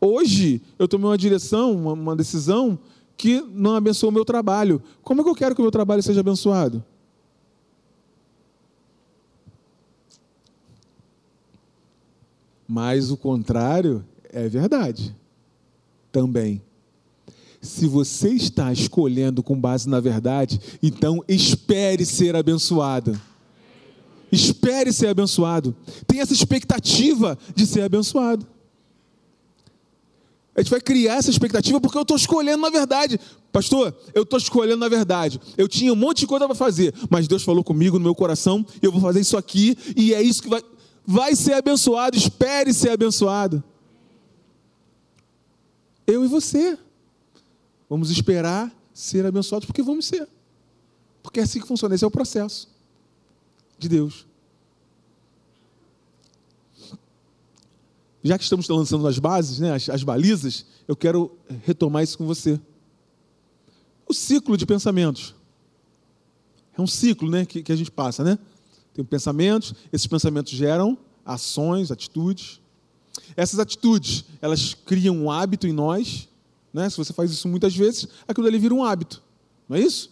[0.02, 2.80] Hoje eu tomei uma direção, uma, decisão
[3.16, 4.82] que não abençoa o meu trabalho.
[5.04, 6.84] Como é que eu quero que o meu trabalho seja abençoado?
[12.68, 15.16] Mas o contrário é verdade
[16.12, 16.60] também.
[17.64, 23.20] Se você está escolhendo com base na verdade, então espere ser abençoado.
[24.30, 25.74] Espere ser abençoado.
[26.06, 28.46] Tenha essa expectativa de ser abençoado.
[30.54, 33.18] A gente vai criar essa expectativa porque eu estou escolhendo na verdade.
[33.50, 35.40] Pastor, eu estou escolhendo na verdade.
[35.58, 38.66] Eu tinha um monte de coisa para fazer, mas Deus falou comigo no meu coração,
[38.82, 40.62] eu vou fazer isso aqui, e é isso que vai,
[41.06, 42.18] vai ser abençoado.
[42.18, 43.64] Espere ser abençoado.
[46.06, 46.78] Eu e você.
[47.94, 50.28] Vamos esperar ser abençoados porque vamos ser.
[51.22, 52.68] Porque é assim que funciona, esse é o processo
[53.78, 54.26] de Deus.
[58.24, 62.26] Já que estamos lançando as bases, né, as, as balizas, eu quero retomar isso com
[62.26, 62.60] você.
[64.08, 65.36] O ciclo de pensamentos.
[66.76, 68.40] É um ciclo né, que, que a gente passa, né?
[68.92, 72.60] Tem pensamentos, esses pensamentos geram ações, atitudes.
[73.38, 76.28] Essas atitudes, elas criam um hábito em nós,
[76.74, 76.90] né?
[76.90, 79.22] Se você faz isso muitas vezes, aquilo ali vira um hábito.
[79.70, 80.10] Não é isso?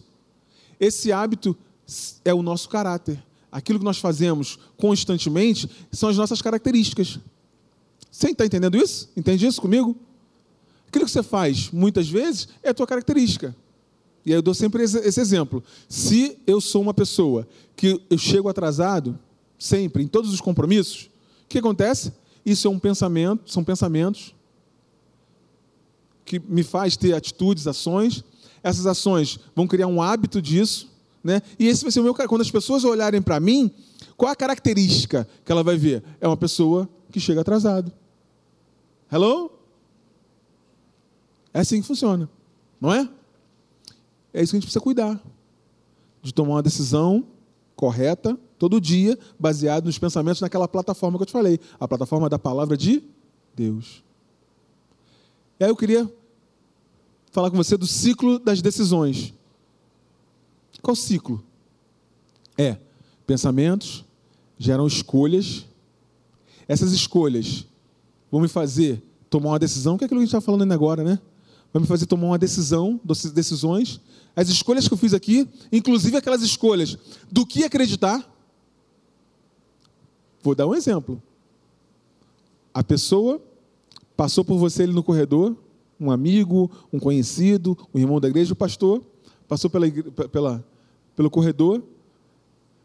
[0.78, 1.56] Esse hábito
[2.24, 3.22] é o nosso caráter.
[3.50, 7.18] Aquilo que nós fazemos constantemente são as nossas características.
[8.10, 9.10] Você está entendendo isso?
[9.16, 9.96] Entende isso comigo?
[10.88, 13.54] Aquilo que você faz muitas vezes é a tua característica.
[14.24, 15.64] E aí eu dou sempre esse exemplo.
[15.88, 19.18] Se eu sou uma pessoa que eu chego atrasado,
[19.58, 21.10] sempre, em todos os compromissos,
[21.44, 22.12] o que acontece?
[22.44, 24.34] Isso é um pensamento, são pensamentos
[26.24, 28.24] que me faz ter atitudes, ações.
[28.62, 30.88] Essas ações vão criar um hábito disso,
[31.22, 31.42] né?
[31.58, 33.70] E esse vai ser o meu quando as pessoas olharem para mim,
[34.16, 36.02] qual a característica que ela vai ver?
[36.20, 37.92] É uma pessoa que chega atrasado.
[39.10, 39.50] Hello?
[41.52, 42.28] É assim que funciona,
[42.80, 43.08] não é?
[44.32, 45.20] É isso que a gente precisa cuidar.
[46.22, 47.26] De tomar uma decisão
[47.74, 52.38] correta todo dia, baseado nos pensamentos naquela plataforma que eu te falei, a plataforma da
[52.38, 53.02] palavra de
[53.54, 54.02] Deus.
[55.62, 56.12] E aí eu queria
[57.30, 59.32] falar com você do ciclo das decisões.
[60.82, 61.40] Qual ciclo?
[62.58, 62.78] É,
[63.24, 64.04] pensamentos
[64.58, 65.64] geram escolhas.
[66.66, 67.64] Essas escolhas
[68.28, 69.00] vão me fazer
[69.30, 71.20] tomar uma decisão, que é aquilo que a gente está falando ainda agora, né?
[71.72, 73.00] vai me fazer tomar uma decisão,
[73.32, 74.00] decisões.
[74.34, 76.98] As escolhas que eu fiz aqui, inclusive aquelas escolhas
[77.30, 78.28] do que acreditar.
[80.42, 81.22] Vou dar um exemplo.
[82.74, 83.40] A pessoa
[84.16, 85.56] passou por você ali no corredor,
[85.98, 89.02] um amigo, um conhecido, um irmão da igreja, o pastor,
[89.48, 89.90] passou pela,
[90.30, 90.64] pela,
[91.14, 91.82] pelo corredor.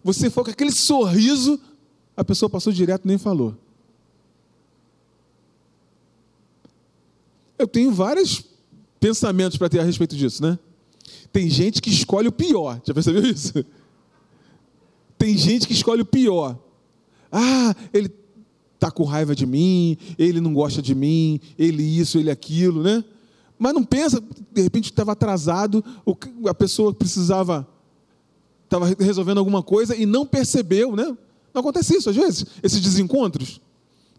[0.03, 1.59] Você foi com aquele sorriso,
[2.15, 3.55] a pessoa passou direto nem falou.
[7.57, 8.43] Eu tenho vários
[8.99, 10.59] pensamentos para ter a respeito disso, né?
[11.31, 12.79] Tem gente que escolhe o pior.
[12.83, 13.65] Já percebeu isso?
[15.17, 16.57] Tem gente que escolhe o pior.
[17.31, 18.09] Ah, ele
[18.79, 23.03] tá com raiva de mim, ele não gosta de mim, ele isso, ele aquilo, né?
[23.57, 24.21] Mas não pensa,
[24.53, 25.83] de repente estava atrasado,
[26.47, 27.67] a pessoa precisava,
[28.65, 31.17] estava resolvendo alguma coisa e não percebeu, né?
[31.53, 33.59] Não acontece isso às vezes, esses desencontros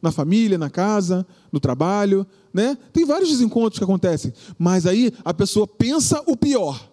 [0.03, 2.77] na família, na casa, no trabalho, né?
[2.93, 6.89] Tem vários desencontros que acontecem, mas aí a pessoa pensa o pior.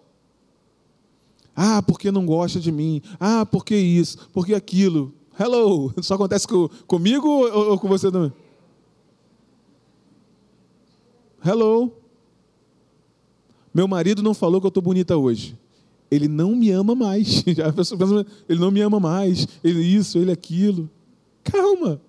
[1.54, 3.00] Ah, porque não gosta de mim.
[3.18, 5.14] Ah, porque isso, porque aquilo.
[5.38, 8.32] Hello, só acontece com, comigo ou, ou com você também?
[11.44, 11.92] Hello.
[13.72, 15.58] Meu marido não falou que eu estou bonita hoje.
[16.10, 17.42] Ele não me ama mais.
[17.44, 19.46] Pensa, ele não me ama mais.
[19.62, 20.90] Ele isso, ele aquilo.
[21.44, 22.00] Calma.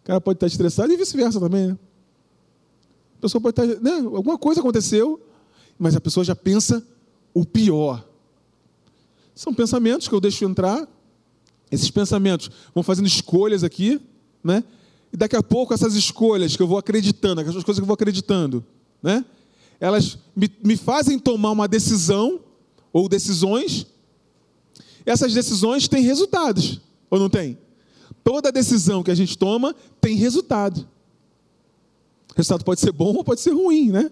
[0.00, 1.68] O cara pode estar estressado e vice-versa também.
[1.68, 1.78] Né?
[3.18, 3.80] A pessoa pode estar.
[3.80, 3.98] Né?
[3.98, 5.20] Alguma coisa aconteceu,
[5.78, 6.86] mas a pessoa já pensa
[7.32, 8.06] o pior.
[9.34, 10.86] São pensamentos que eu deixo entrar.
[11.70, 14.00] Esses pensamentos vão fazendo escolhas aqui,
[14.42, 14.64] né?
[15.12, 17.94] E daqui a pouco essas escolhas que eu vou acreditando, aquelas coisas que eu vou
[17.94, 18.64] acreditando,
[19.02, 19.24] né?
[19.78, 22.40] Elas me, me fazem tomar uma decisão
[22.92, 23.86] ou decisões.
[25.06, 27.58] Essas decisões têm resultados, ou não tem?
[28.22, 30.86] Toda decisão que a gente toma tem resultado.
[32.30, 34.10] O resultado pode ser bom ou pode ser ruim, né?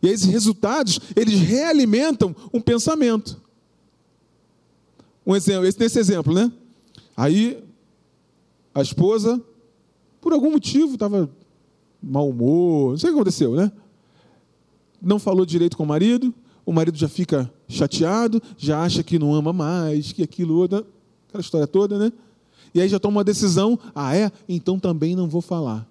[0.00, 3.40] E esses resultados, eles realimentam um pensamento.
[5.28, 6.50] Um exemplo, esse, nesse exemplo, né?
[7.14, 7.62] Aí,
[8.74, 9.38] a esposa,
[10.22, 11.28] por algum motivo, estava
[12.02, 13.70] mau humor, não sei o que aconteceu, né?
[15.02, 19.34] Não falou direito com o marido, o marido já fica chateado, já acha que não
[19.34, 20.86] ama mais, que aquilo, outro,
[21.28, 22.10] aquela história toda, né?
[22.72, 24.32] E aí já toma uma decisão, ah é?
[24.48, 25.86] Então também não vou falar.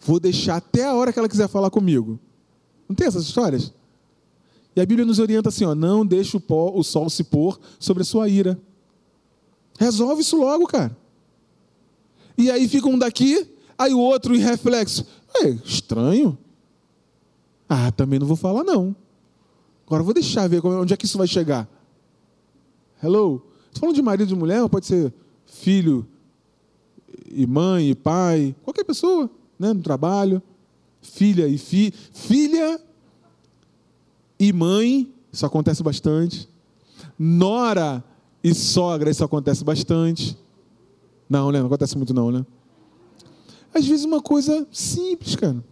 [0.00, 2.20] Vou deixar até a hora que ela quiser falar comigo.
[2.86, 3.72] Não tem essas histórias?
[4.74, 7.58] E a Bíblia nos orienta assim: ó, não deixe o, pó, o sol se pôr
[7.78, 8.58] sobre a sua ira.
[9.78, 10.96] Resolve isso logo, cara.
[12.36, 13.46] E aí fica um daqui,
[13.76, 15.06] aí o outro em reflexo.
[15.36, 16.36] É, estranho.
[17.68, 18.94] Ah, também não vou falar, não.
[19.86, 21.68] Agora vou deixar ver onde é que isso vai chegar.
[23.02, 23.42] Hello?
[23.66, 25.12] Estou falando de marido e mulher, pode ser
[25.46, 26.06] filho
[27.30, 30.42] e mãe e pai, qualquer pessoa, né, no trabalho,
[31.00, 32.80] filha e fi, filha
[34.40, 36.48] e mãe, isso acontece bastante.
[37.18, 38.02] Nora
[38.42, 40.34] e sogra, isso acontece bastante.
[41.28, 41.60] Não, né?
[41.60, 42.46] Não acontece muito não, né?
[43.74, 45.62] Às vezes uma coisa simples, cara.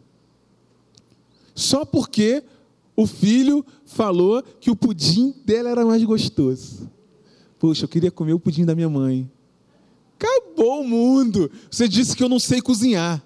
[1.54, 2.44] Só porque
[2.94, 6.90] o filho falou que o pudim dela era mais gostoso.
[7.58, 9.28] Poxa, eu queria comer o pudim da minha mãe.
[10.16, 11.50] Acabou o mundo.
[11.70, 13.24] Você disse que eu não sei cozinhar.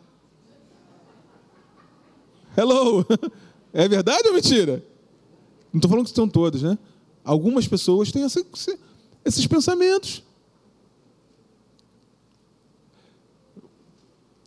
[2.57, 3.05] Hello.
[3.75, 4.85] É verdade ou mentira?
[5.73, 6.79] Não estou falando que são todos, né?
[7.25, 8.45] Algumas pessoas têm essa,
[9.25, 10.23] esses pensamentos.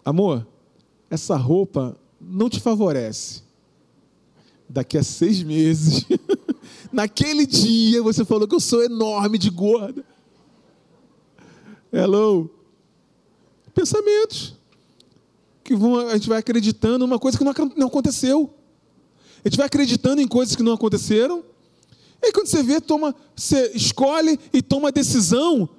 [0.04, 0.46] Amor,
[1.10, 3.44] essa roupa não te favorece.
[4.70, 6.06] Daqui a seis meses,
[6.92, 10.04] naquele dia você falou que eu sou enorme de gorda.
[11.92, 12.50] Hello.
[13.74, 14.56] Pensamentos
[15.64, 18.54] que vão, a gente vai acreditando numa coisa que não aconteceu.
[19.46, 21.43] A gente vai acreditando em coisas que não aconteceram.
[22.20, 25.70] E aí, quando você vê, toma, você escolhe e toma a decisão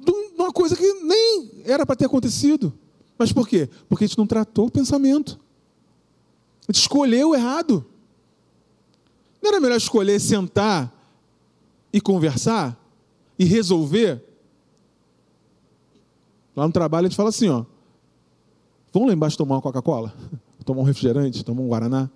[0.00, 2.72] de uma coisa que nem era para ter acontecido.
[3.18, 3.68] Mas por quê?
[3.86, 5.38] Porque a gente não tratou o pensamento.
[6.66, 7.84] A gente escolheu errado.
[9.42, 10.90] Não era melhor escolher sentar
[11.92, 12.82] e conversar
[13.38, 14.24] e resolver?
[16.56, 17.66] Lá no trabalho a gente fala assim, ó.
[18.90, 20.14] Vamos lá embaixo tomar uma Coca-Cola?
[20.64, 21.44] Tomar um refrigerante?
[21.44, 22.08] Tomar um Guaraná?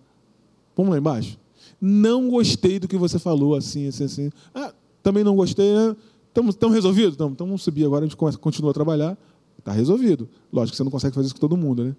[0.77, 1.39] Vamos lá embaixo.
[1.81, 4.31] Não gostei do que você falou, assim, assim, assim.
[4.55, 4.72] Ah,
[5.03, 5.97] também não gostei, né?
[6.29, 7.14] Estamos resolvidos?
[7.14, 9.16] Então, então vamos subir agora, a gente começa, continua a trabalhar.
[9.59, 10.29] Está resolvido.
[10.53, 11.97] Lógico que você não consegue fazer isso com todo mundo, né?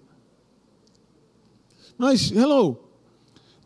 [1.98, 2.78] Mas, hello,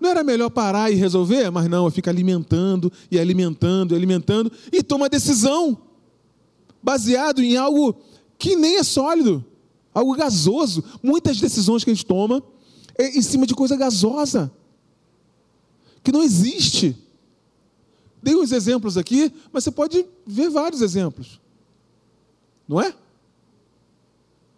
[0.00, 1.50] não era melhor parar e resolver?
[1.50, 5.78] Mas não, fica alimentando e alimentando e alimentando e toma decisão
[6.82, 7.94] baseado em algo
[8.38, 9.44] que nem é sólido,
[9.94, 10.82] algo gasoso.
[11.02, 12.42] Muitas decisões que a gente toma
[12.98, 14.50] é em cima de coisa gasosa,
[16.02, 16.96] que não existe.
[18.22, 21.40] Dei uns exemplos aqui, mas você pode ver vários exemplos.
[22.68, 22.94] Não é?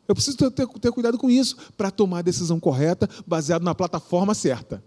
[0.07, 4.35] Eu preciso ter, ter, cuidado com isso para tomar a decisão correta, baseado na plataforma
[4.35, 4.85] certa.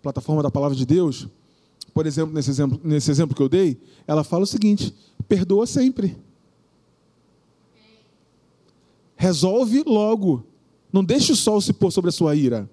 [0.00, 1.28] Plataforma da palavra de Deus,
[1.92, 4.94] por exemplo, nesse exemplo, nesse exemplo que eu dei, ela fala o seguinte:
[5.28, 6.16] perdoa sempre.
[9.16, 10.46] Resolve logo.
[10.92, 12.68] Não deixe o sol se pôr sobre a sua ira.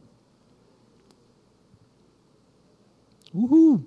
[3.33, 3.83] Uhul.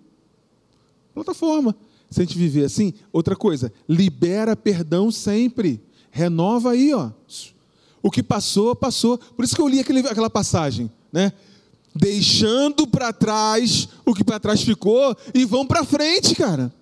[1.14, 1.76] Plataforma.
[2.11, 5.80] Se a gente viver assim, outra coisa, libera perdão sempre.
[6.11, 7.11] Renova aí, ó.
[8.03, 9.18] O que passou, passou.
[9.18, 11.32] Por isso que eu li aquele, aquela passagem, né?
[11.95, 16.72] Deixando para trás o que para trás ficou e vão para frente, cara.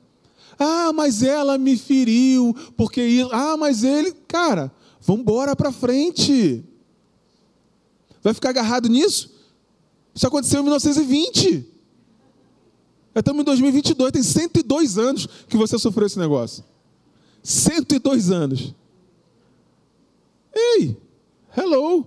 [0.58, 6.64] Ah, mas ela me feriu, porque ah, mas ele, cara, vamos embora para frente.
[8.22, 9.30] Vai ficar agarrado nisso?
[10.14, 11.77] Isso aconteceu em 1920.
[13.18, 16.64] Estamos em 2022, tem 102 anos que você sofreu esse negócio.
[17.42, 18.74] 102 anos.
[20.54, 20.96] Ei,
[21.56, 22.06] hello.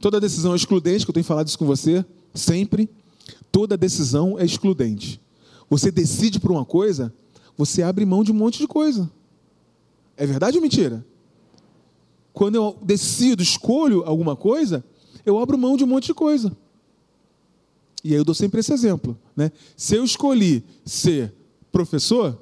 [0.00, 2.88] Toda decisão é excludente, que eu tenho falado isso com você sempre.
[3.50, 5.20] Toda decisão é excludente.
[5.68, 7.12] Você decide por uma coisa,
[7.56, 9.10] você abre mão de um monte de coisa.
[10.16, 11.04] É verdade ou mentira?
[12.32, 14.84] Quando eu decido, escolho alguma coisa,
[15.26, 16.56] eu abro mão de um monte de coisa.
[18.08, 19.18] E aí eu dou sempre esse exemplo.
[19.36, 19.52] Né?
[19.76, 21.30] Se eu escolhi ser
[21.70, 22.38] professor,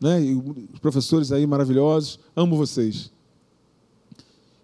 [0.00, 0.20] né?
[0.20, 3.12] E os professores aí maravilhosos, amo vocês.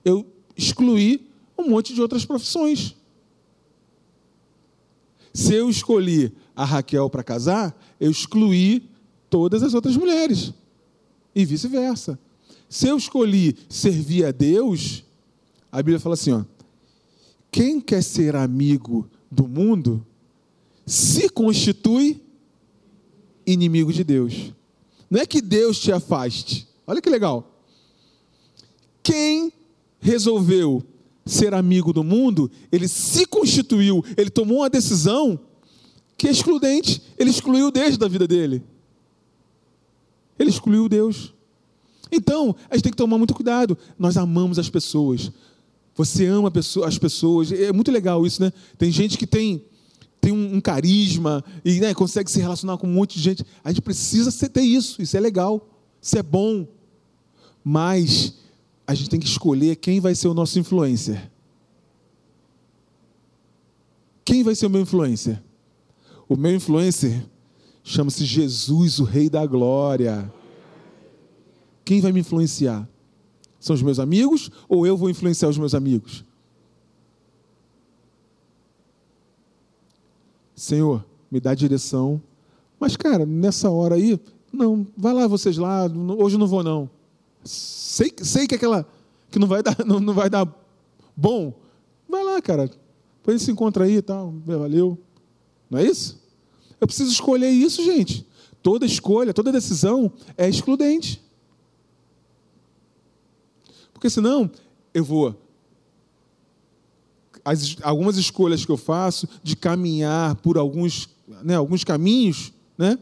[0.04, 0.26] Eu
[0.56, 2.96] excluí um monte de outras profissões.
[5.32, 8.90] Se eu escolhi a Raquel para casar, eu excluí
[9.30, 10.52] todas as outras mulheres.
[11.32, 12.18] E vice-versa.
[12.68, 15.04] Se eu escolhi servir a Deus,
[15.70, 16.44] a Bíblia fala assim: ó,
[17.52, 20.06] quem quer ser amigo do mundo
[20.86, 22.22] se constitui
[23.46, 24.52] inimigo de Deus.
[25.10, 26.68] Não é que Deus te afaste.
[26.86, 27.60] Olha que legal.
[29.02, 29.52] Quem
[30.00, 30.82] resolveu
[31.26, 35.40] ser amigo do mundo, ele se constituiu, ele tomou uma decisão
[36.16, 37.02] que é excludente.
[37.18, 38.62] Ele excluiu Deus da vida dele.
[40.38, 41.34] Ele excluiu Deus.
[42.10, 43.76] Então, a gente tem que tomar muito cuidado.
[43.98, 45.32] Nós amamos as pessoas.
[45.94, 46.52] Você ama
[46.84, 47.52] as pessoas.
[47.52, 48.52] É muito legal isso, né?
[48.76, 49.64] Tem gente que tem,
[50.20, 53.46] tem um, carisma e né, consegue se relacionar com um monte de gente.
[53.62, 55.00] A gente precisa ter isso.
[55.00, 55.68] Isso é legal.
[56.02, 56.66] Isso é bom.
[57.62, 58.34] Mas
[58.86, 61.30] a gente tem que escolher quem vai ser o nosso influencer.
[64.24, 65.40] Quem vai ser o meu influencer?
[66.28, 67.24] O meu influencer
[67.84, 70.32] chama-se Jesus, o Rei da Glória.
[71.84, 72.88] Quem vai me influenciar?
[73.64, 76.22] São os meus amigos ou eu vou influenciar os meus amigos?
[80.54, 82.20] Senhor, me dá direção.
[82.78, 84.20] Mas, cara, nessa hora aí,
[84.52, 85.86] não, vai lá vocês lá,
[86.18, 86.90] hoje não vou não.
[87.42, 88.86] Sei, sei que aquela
[89.30, 90.46] que não vai dar, não, não vai dar
[91.16, 91.54] bom.
[92.06, 92.70] Vai lá, cara.
[93.16, 94.34] Depois se encontra aí e tal.
[94.44, 94.98] Valeu.
[95.70, 96.20] Não é isso?
[96.78, 98.26] Eu preciso escolher isso, gente.
[98.62, 101.23] Toda escolha, toda decisão é excludente.
[104.04, 104.50] Porque senão
[104.92, 105.34] eu vou.
[107.42, 111.08] As, algumas escolhas que eu faço de caminhar por alguns,
[111.42, 112.98] né, alguns caminhos, né,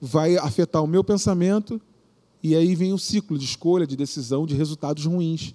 [0.00, 1.80] vai afetar o meu pensamento
[2.40, 5.52] e aí vem o ciclo de escolha, de decisão, de resultados ruins.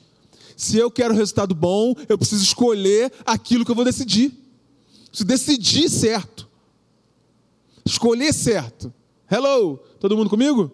[0.57, 4.33] Se eu quero resultado bom, eu preciso escolher aquilo que eu vou decidir.
[5.07, 6.45] Preciso decidir certo.
[7.85, 8.93] Escolher certo.
[9.31, 9.79] Hello!
[9.97, 10.69] Todo mundo comigo?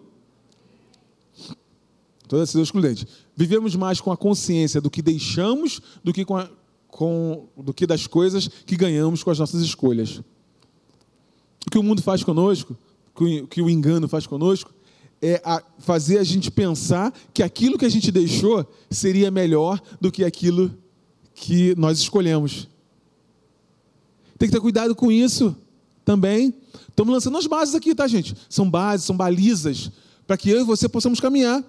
[2.28, 3.06] Toda decisão excludente.
[3.36, 6.48] Vivemos mais com a consciência do que deixamos do que, com, a,
[6.88, 10.20] com do que das coisas que ganhamos com as nossas escolhas.
[11.66, 12.76] O que o mundo faz conosco,
[13.14, 14.72] o que o engano faz conosco,
[15.20, 20.12] é a fazer a gente pensar que aquilo que a gente deixou seria melhor do
[20.12, 20.76] que aquilo
[21.34, 22.68] que nós escolhemos.
[24.38, 25.56] Tem que ter cuidado com isso
[26.04, 26.54] também.
[26.88, 28.34] Estamos lançando as bases aqui, tá, gente?
[28.48, 29.90] São bases, são balizas,
[30.26, 31.64] para que eu e você possamos caminhar.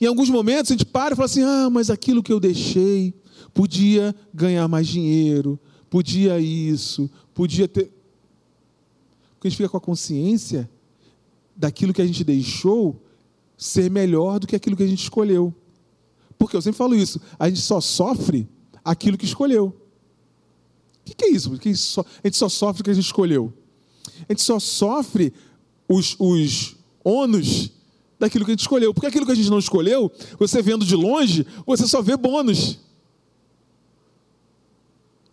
[0.00, 3.14] Em alguns momentos a gente para e fala assim: ah, mas aquilo que eu deixei,
[3.52, 5.58] podia ganhar mais dinheiro,
[5.90, 7.92] podia isso, podia ter.
[9.34, 10.68] Porque a gente fica com a consciência
[11.54, 13.02] daquilo que a gente deixou
[13.56, 15.54] ser melhor do que aquilo que a gente escolheu.
[16.38, 18.48] Porque eu sempre falo isso, a gente só sofre
[18.82, 19.76] aquilo que escolheu.
[21.06, 21.50] O que é isso?
[21.52, 23.52] A gente só sofre o que a gente escolheu.
[24.28, 25.32] A gente só sofre
[25.88, 27.72] os, os ônus
[28.20, 28.92] daquilo que a gente escolheu.
[28.92, 32.78] Porque aquilo que a gente não escolheu, você vendo de longe, você só vê bônus.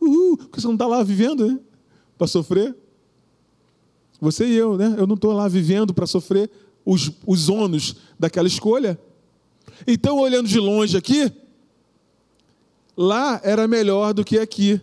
[0.02, 1.60] Uhul, porque você não está lá vivendo, né?
[2.18, 2.74] Para sofrer.
[4.22, 4.96] Você e eu, né?
[4.98, 6.50] Eu não estou lá vivendo para sofrer
[6.86, 8.98] os, os ônus daquela escolha.
[9.86, 11.32] Então, olhando de longe aqui,
[12.96, 14.82] lá era melhor do que aqui.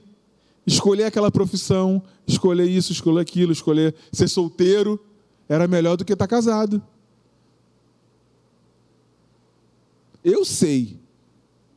[0.67, 5.01] Escolher aquela profissão, escolher isso, escolher aquilo, escolher ser solteiro,
[5.49, 6.83] era melhor do que estar casado.
[10.25, 10.99] Eu sei.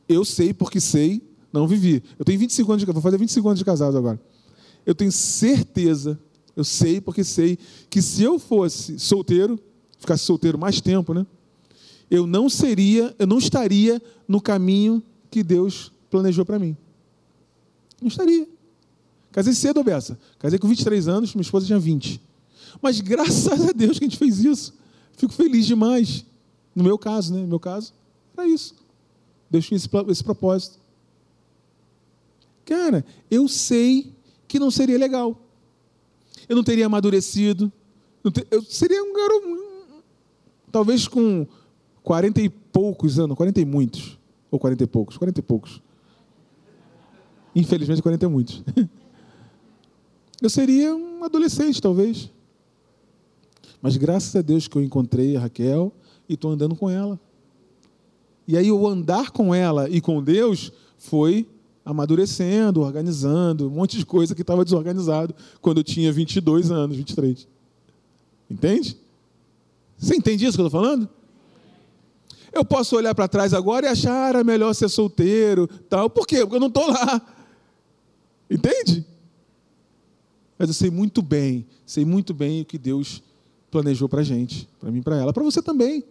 [0.08, 1.22] Eu sei porque sei,
[1.52, 2.02] não vivi.
[2.18, 4.18] Eu tenho 25 anos de vou fazer 25 anos de casado agora.
[4.86, 6.18] Eu tenho certeza,
[6.56, 7.58] eu sei porque sei
[7.90, 9.60] que se eu fosse solteiro,
[9.98, 11.26] ficasse solteiro mais tempo, né?
[12.10, 16.74] Eu não seria, eu não estaria no caminho que Deus planejou para mim.
[18.00, 18.48] Não estaria.
[19.30, 20.18] Casei cedo, Bessa.
[20.38, 22.20] Casei com 23 anos, minha esposa tinha 20.
[22.80, 24.72] Mas graças a Deus que a gente fez isso.
[25.18, 26.24] Fico feliz demais.
[26.74, 27.40] No meu caso, né?
[27.40, 27.92] No meu caso,
[28.38, 28.74] era isso.
[29.50, 30.78] Deus tinha esse, esse propósito.
[32.64, 34.12] Cara, eu sei
[34.46, 35.40] que não seria legal.
[36.48, 37.72] Eu não teria amadurecido.
[38.50, 40.02] eu seria um garoto.
[40.70, 41.46] Talvez com
[42.02, 44.18] 40 e poucos anos, 40 e muitos.
[44.50, 45.82] Ou 40 e poucos, 40 e poucos.
[47.54, 48.62] Infelizmente, 40 e muitos.
[50.40, 52.30] Eu seria um adolescente, talvez.
[53.82, 55.92] Mas graças a Deus que eu encontrei a Raquel
[56.28, 57.18] e estou andando com ela.
[58.48, 61.46] E aí o andar com ela e com Deus foi
[61.84, 67.46] amadurecendo, organizando, um monte de coisa que estava desorganizado quando eu tinha 22 anos, 23.
[68.50, 68.96] Entende?
[69.98, 71.06] Você entende isso que eu estou falando?
[72.50, 76.08] Eu posso olhar para trás agora e achar ah, era melhor ser solteiro, tal.
[76.08, 76.40] Por quê?
[76.40, 77.20] Porque eu não estou lá.
[78.50, 79.04] Entende?
[80.58, 83.22] Mas eu sei muito bem, sei muito bem o que Deus
[83.70, 86.02] planejou para a gente, para mim e para ela, para você também.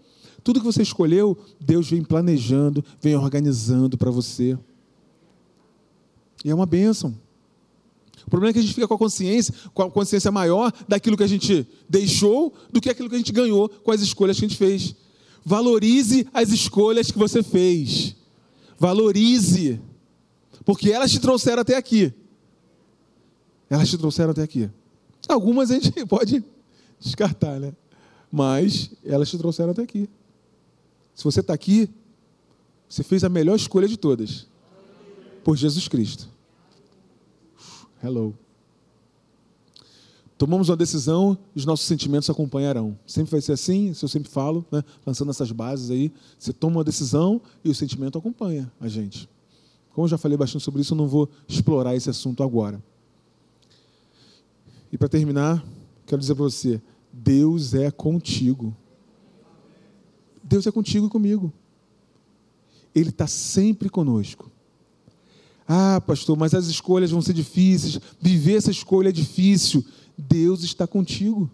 [0.47, 4.57] Tudo que você escolheu, Deus vem planejando, vem organizando para você.
[6.41, 7.13] E é uma bênção.
[8.25, 11.17] O problema é que a gente fica com a consciência, com a consciência maior daquilo
[11.17, 14.45] que a gente deixou do que aquilo que a gente ganhou com as escolhas que
[14.45, 14.95] a gente fez.
[15.43, 18.15] Valorize as escolhas que você fez.
[18.79, 19.81] Valorize.
[20.63, 22.13] Porque elas te trouxeram até aqui.
[23.69, 24.69] Elas te trouxeram até aqui.
[25.27, 26.41] Algumas a gente pode
[26.97, 27.73] descartar, né?
[28.31, 30.09] Mas elas te trouxeram até aqui.
[31.17, 31.89] Se você está aqui,
[32.87, 34.45] você fez a melhor escolha de todas.
[35.43, 36.29] Por Jesus Cristo.
[38.03, 38.35] Hello.
[40.37, 42.95] Tomamos uma decisão e os nossos sentimentos acompanharão.
[43.07, 44.83] Sempre vai ser assim, isso eu sempre falo, né?
[45.03, 46.13] lançando essas bases aí.
[46.37, 49.27] Você toma uma decisão e o sentimento acompanha a gente.
[49.93, 52.79] Como eu já falei bastante sobre isso, eu não vou explorar esse assunto agora.
[54.91, 55.65] E para terminar,
[56.05, 56.79] quero dizer para você:
[57.11, 58.77] Deus é contigo.
[60.47, 61.51] Deus é contigo e comigo.
[62.95, 64.49] Ele está sempre conosco.
[65.67, 67.99] Ah, pastor, mas as escolhas vão ser difíceis.
[68.21, 69.83] Viver essa escolha é difícil.
[70.17, 71.49] Deus está contigo.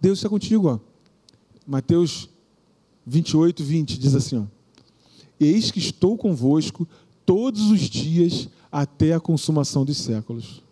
[0.00, 0.68] Deus está contigo.
[0.68, 0.78] Ó.
[1.66, 2.30] Mateus
[3.06, 4.44] 28, 20 diz assim: ó,
[5.38, 6.88] Eis que estou convosco
[7.26, 10.62] todos os dias até a consumação dos séculos.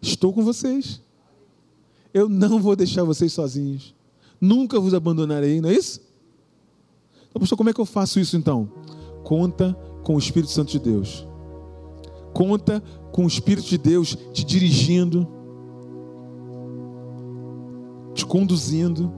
[0.00, 1.02] Estou com vocês.
[2.14, 3.94] Eu não vou deixar vocês sozinhos.
[4.40, 6.00] Nunca vos abandonarei, não é isso?
[7.30, 8.68] Então, pastor, como é que eu faço isso então?
[9.22, 9.72] Conta
[10.02, 11.26] com o Espírito Santo de Deus.
[12.34, 15.26] Conta com o Espírito de Deus te dirigindo,
[18.14, 19.12] te conduzindo.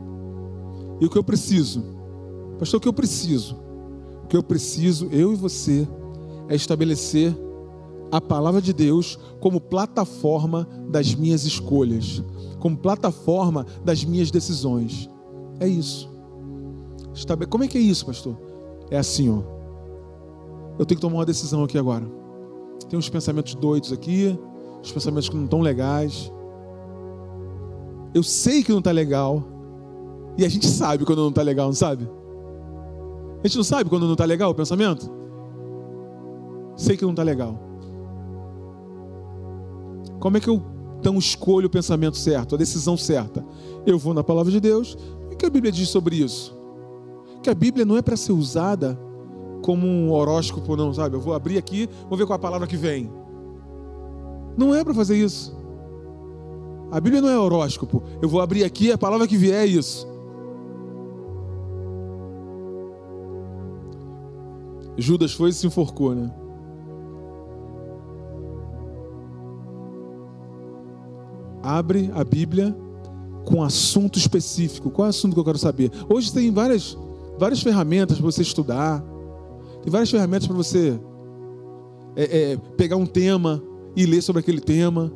[1.01, 1.83] E o que eu preciso?
[2.59, 3.57] Pastor, o que eu preciso?
[4.25, 5.89] O que eu preciso, eu e você,
[6.49, 7.35] é estabelecer
[8.11, 12.23] a palavra de Deus como plataforma das minhas escolhas,
[12.61, 15.09] como plataforma das minhas decisões.
[15.59, 16.12] É isso.
[17.49, 18.37] Como é que é isso, pastor?
[18.91, 19.43] É assim, ó.
[20.79, 22.07] Eu tenho que tomar uma decisão aqui agora.
[22.89, 24.39] Tem uns pensamentos doidos aqui,
[24.81, 26.33] uns pensamentos que não estão legais.
[28.15, 29.43] Eu sei que não está legal.
[30.37, 32.09] E a gente sabe quando não está legal, não sabe?
[33.43, 35.11] A gente não sabe quando não está legal o pensamento?
[36.77, 37.59] Sei que não está legal.
[40.19, 40.63] Como é que eu
[41.01, 43.45] então escolho o pensamento certo, a decisão certa?
[43.85, 44.97] Eu vou na palavra de Deus.
[45.33, 46.57] O que a Bíblia diz sobre isso?
[47.43, 48.99] Que a Bíblia não é para ser usada
[49.63, 51.17] como um horóscopo, não, sabe?
[51.17, 53.11] Eu vou abrir aqui, vou ver qual a palavra que vem.
[54.57, 55.57] Não é para fazer isso.
[56.91, 58.03] A Bíblia não é horóscopo.
[58.21, 60.07] Eu vou abrir aqui, a palavra que vier é isso.
[64.97, 66.31] Judas foi e se enforcou, né?
[71.63, 72.77] abre a Bíblia
[73.45, 74.91] com assunto específico.
[74.91, 75.91] Qual é o assunto que eu quero saber?
[76.09, 76.99] Hoje tem várias,
[77.39, 79.05] várias ferramentas para você estudar,
[79.83, 80.99] tem várias ferramentas para você
[82.15, 83.63] é, é, pegar um tema
[83.97, 85.13] e ler sobre aquele tema.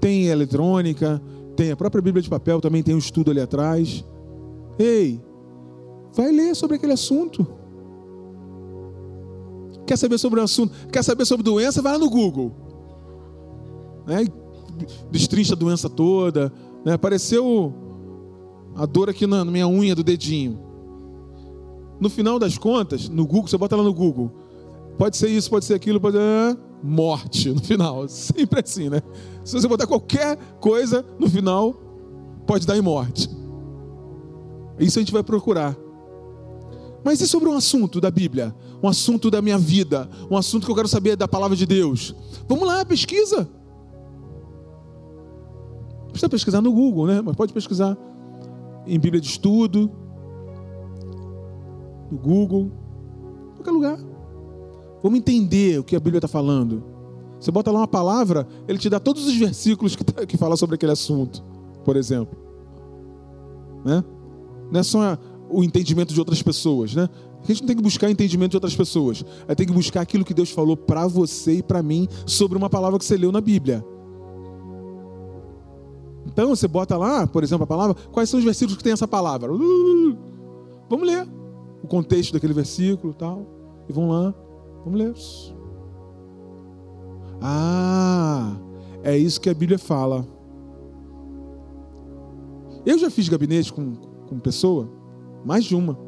[0.00, 1.20] Tem eletrônica,
[1.56, 4.04] tem a própria Bíblia de papel, também tem um estudo ali atrás.
[4.78, 5.20] Ei,
[6.14, 7.46] vai ler sobre aquele assunto.
[9.86, 10.72] Quer saber sobre o assunto?
[10.92, 11.82] Quer saber sobre doença?
[11.82, 12.52] Vai lá no Google.
[14.06, 14.26] Né?
[15.10, 16.52] Destrincha a doença toda.
[16.84, 16.92] Né?
[16.92, 17.74] Apareceu
[18.76, 20.69] a dor aqui na minha unha do dedinho.
[22.00, 24.30] No final das contas, no Google, você bota lá no Google.
[24.96, 28.06] Pode ser isso, pode ser aquilo, pode ser morte no final.
[28.08, 29.02] Sempre assim, né?
[29.44, 31.74] Se você botar qualquer coisa no final,
[32.46, 33.28] pode dar em morte.
[34.78, 35.76] Isso a gente vai procurar.
[37.04, 38.54] Mas e sobre um assunto da Bíblia?
[38.82, 40.08] Um assunto da minha vida?
[40.30, 42.14] Um assunto que eu quero saber da palavra de Deus?
[42.48, 43.48] Vamos lá, pesquisa.
[46.08, 47.22] Precisa pesquisar no Google, né?
[47.22, 47.96] Mas pode pesquisar
[48.86, 49.90] em Bíblia de estudo,
[52.10, 52.70] no Google,
[53.52, 53.98] em qualquer lugar.
[55.02, 56.82] Vamos entender o que a Bíblia está falando.
[57.38, 60.56] Você bota lá uma palavra, ele te dá todos os versículos que, tá, que falam
[60.56, 61.42] sobre aquele assunto,
[61.84, 62.38] por exemplo.
[63.84, 64.04] Né?
[64.70, 67.08] Não é só o entendimento de outras pessoas, né?
[67.42, 69.24] A gente não tem que buscar entendimento de outras pessoas.
[69.48, 72.68] É tem que buscar aquilo que Deus falou para você e para mim sobre uma
[72.68, 73.82] palavra que você leu na Bíblia.
[76.26, 79.08] Então você bota lá, por exemplo, a palavra, quais são os versículos que tem essa
[79.08, 79.50] palavra?
[79.50, 81.26] Vamos ler
[81.82, 83.46] o contexto daquele versículo, tal,
[83.88, 84.34] e vamos lá,
[84.84, 85.14] vamos ler.
[87.40, 88.56] Ah,
[89.02, 90.26] é isso que a Bíblia fala.
[92.84, 93.94] Eu já fiz gabinete com,
[94.28, 94.88] com pessoa,
[95.44, 95.98] mais de uma,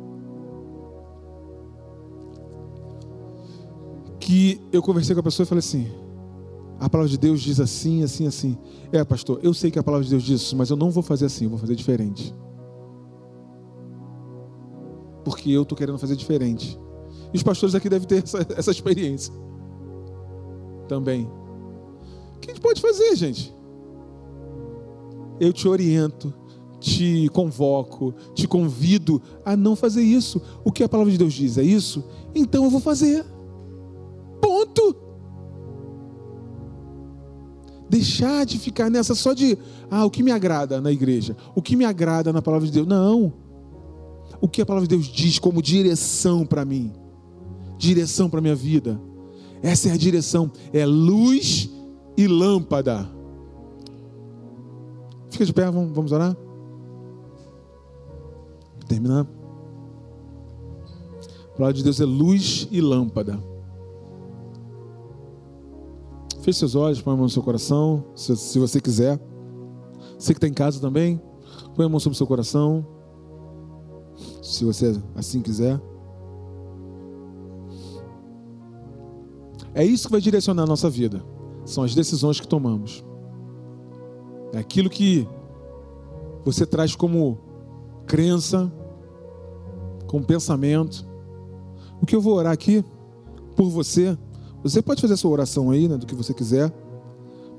[4.23, 5.89] que eu conversei com a pessoa e falei assim:
[6.79, 8.59] a palavra de Deus diz assim, assim, assim.
[8.93, 11.03] É, pastor, eu sei que a palavra de Deus diz isso, mas eu não vou
[11.03, 12.35] fazer assim, eu vou fazer diferente.
[15.25, 16.79] Porque eu estou querendo fazer diferente.
[17.33, 19.33] E os pastores aqui devem ter essa, essa experiência
[20.89, 21.31] também.
[22.37, 23.55] O que a gente pode fazer, gente?
[25.41, 26.33] Eu te oriento,
[26.79, 30.43] te convoco, te convido a não fazer isso.
[30.64, 32.05] O que a palavra de Deus diz é isso?
[32.35, 33.25] Então eu vou fazer.
[34.41, 34.97] Ponto.
[37.89, 39.57] Deixar de ficar nessa só de,
[39.91, 42.87] ah, o que me agrada na igreja, o que me agrada na palavra de Deus.
[42.87, 43.33] Não.
[44.43, 46.93] O que a palavra de Deus diz como direção para mim,
[47.78, 49.01] direção para minha vida.
[49.62, 51.70] Essa é a direção, é luz
[52.16, 53.09] e lâmpada.
[55.30, 56.36] Fica de pé, vamos, vamos orar?
[58.88, 59.28] Terminar.
[61.45, 63.38] A palavra de Deus é luz e lâmpada.
[66.40, 69.20] Feche seus olhos, põe a mão no seu coração, se, se você quiser.
[70.18, 71.22] Você que está em casa também,
[71.76, 72.84] põe a mão sobre o seu coração,
[74.43, 75.80] se você assim quiser.
[79.72, 81.24] É isso que vai direcionar a nossa vida.
[81.64, 83.05] São as decisões que tomamos.
[84.53, 85.26] É aquilo que
[86.45, 87.38] você traz como
[88.07, 88.70] crença,
[90.09, 91.07] como pensamento.
[92.03, 92.84] O que eu vou orar aqui
[93.57, 94.18] por você,
[94.62, 96.70] você pode fazer a sua oração aí, né, do que você quiser,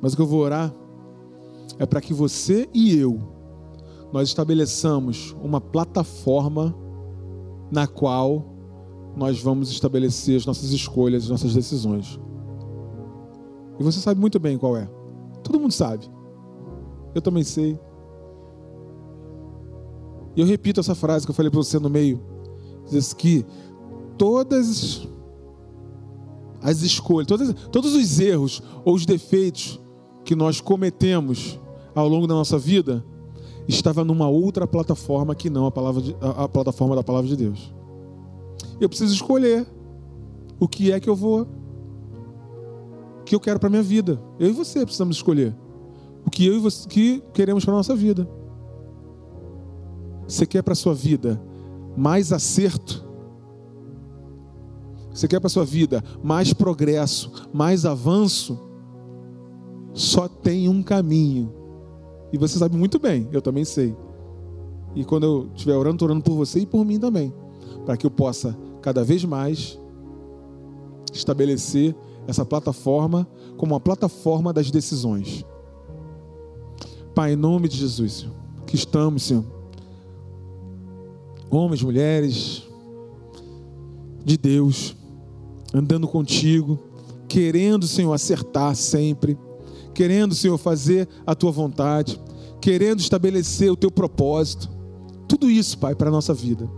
[0.01, 0.71] mas o que eu vou orar
[1.79, 3.19] é para que você e eu
[4.13, 6.75] nós estabeleçamos uma plataforma
[7.71, 8.45] na qual
[9.17, 12.19] nós vamos estabelecer as nossas escolhas, as nossas decisões.
[13.79, 14.87] E você sabe muito bem qual é.
[15.43, 16.07] Todo mundo sabe.
[17.15, 17.79] Eu também sei.
[20.35, 22.21] E eu repito essa frase que eu falei para você no meio.
[22.91, 23.43] Diz que
[24.15, 25.07] todas
[26.61, 29.81] as escolhas, todas, todos os erros ou os defeitos
[30.23, 31.59] que nós cometemos
[31.95, 33.03] ao longo da nossa vida
[33.67, 37.35] estava numa outra plataforma que não a, palavra de, a, a plataforma da palavra de
[37.35, 37.73] Deus.
[38.79, 39.65] Eu preciso escolher
[40.59, 41.47] o que é que eu vou,
[43.19, 44.19] o que eu quero para minha vida.
[44.39, 45.55] Eu e você precisamos escolher
[46.25, 48.27] o que eu e você que queremos para nossa vida.
[50.27, 51.41] Você quer para sua vida
[51.95, 53.03] mais acerto?
[55.13, 58.59] Você quer para sua vida mais progresso, mais avanço?
[59.93, 61.62] Só tem um caminho.
[62.33, 63.95] E você sabe muito bem, eu também sei.
[64.93, 67.33] E quando eu estiver orando, estou orando por você e por mim também
[67.85, 69.79] para que eu possa cada vez mais
[71.11, 71.95] estabelecer
[72.27, 73.27] essa plataforma
[73.57, 75.45] como uma plataforma das decisões.
[77.13, 78.33] Pai, em nome de Jesus, Senhor,
[78.65, 79.45] que estamos, Senhor,
[81.49, 82.63] homens, mulheres
[84.25, 84.95] de Deus,
[85.73, 86.79] andando contigo,
[87.27, 89.37] querendo, Senhor, acertar sempre,
[89.93, 92.19] querendo, Senhor, fazer a tua vontade,
[92.59, 94.69] querendo estabelecer o teu propósito.
[95.27, 96.69] Tudo isso, Pai, para a nossa vida.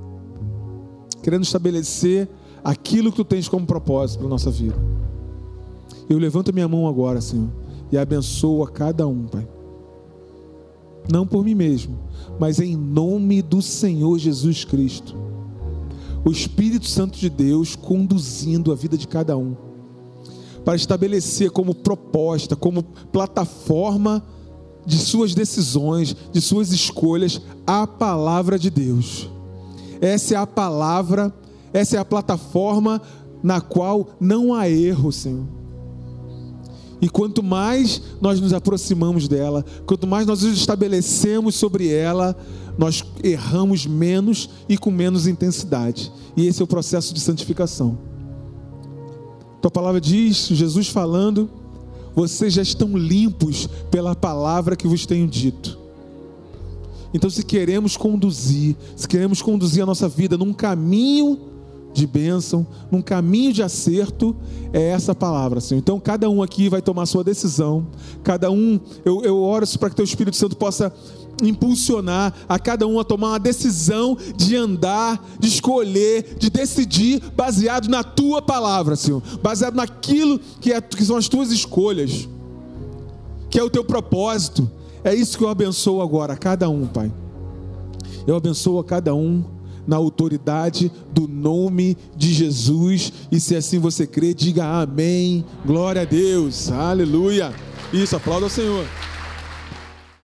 [1.21, 2.29] Querendo estabelecer
[2.63, 4.75] aquilo que tu tens como propósito para a nossa vida.
[6.09, 7.49] Eu levanto minha mão agora, Senhor,
[7.91, 9.47] e abençoo a cada um, Pai.
[11.11, 11.99] Não por mim mesmo,
[12.39, 15.15] mas em nome do Senhor Jesus Cristo.
[16.23, 19.55] O Espírito Santo de Deus conduzindo a vida de cada um,
[20.65, 24.21] para estabelecer como proposta, como plataforma
[24.85, 29.29] de suas decisões, de suas escolhas, a palavra de Deus.
[30.01, 31.33] Essa é a palavra,
[31.71, 33.01] essa é a plataforma
[33.43, 35.45] na qual não há erro, Senhor.
[37.01, 42.35] E quanto mais nós nos aproximamos dela, quanto mais nós nos estabelecemos sobre ela,
[42.77, 46.11] nós erramos menos e com menos intensidade.
[46.35, 48.14] E esse é o processo de santificação.
[49.65, 51.49] Tua palavra diz, Jesus falando,
[52.15, 55.79] vocês já estão limpos pela palavra que vos tenho dito.
[57.11, 61.39] Então, se queremos conduzir, se queremos conduzir a nossa vida num caminho
[61.95, 64.35] de bênção, num caminho de acerto,
[64.71, 65.79] é essa palavra, Senhor.
[65.79, 67.87] Então, cada um aqui vai tomar sua decisão,
[68.23, 70.93] cada um, eu, eu oro para que o Teu Espírito Santo possa
[71.41, 77.87] impulsionar a cada um a tomar uma decisão de andar, de escolher, de decidir, baseado
[77.87, 82.27] na tua palavra, Senhor, baseado naquilo que, é, que são as tuas escolhas,
[83.49, 84.69] que é o teu propósito.
[85.03, 87.11] É isso que eu abençoo agora a cada um, Pai.
[88.25, 89.43] Eu abençoo a cada um
[89.87, 93.13] na autoridade do nome de Jesus.
[93.31, 95.45] E se assim você crê, diga amém.
[95.65, 96.71] Glória a Deus.
[96.71, 97.53] Aleluia.
[97.93, 98.85] Isso, aplauda o Senhor.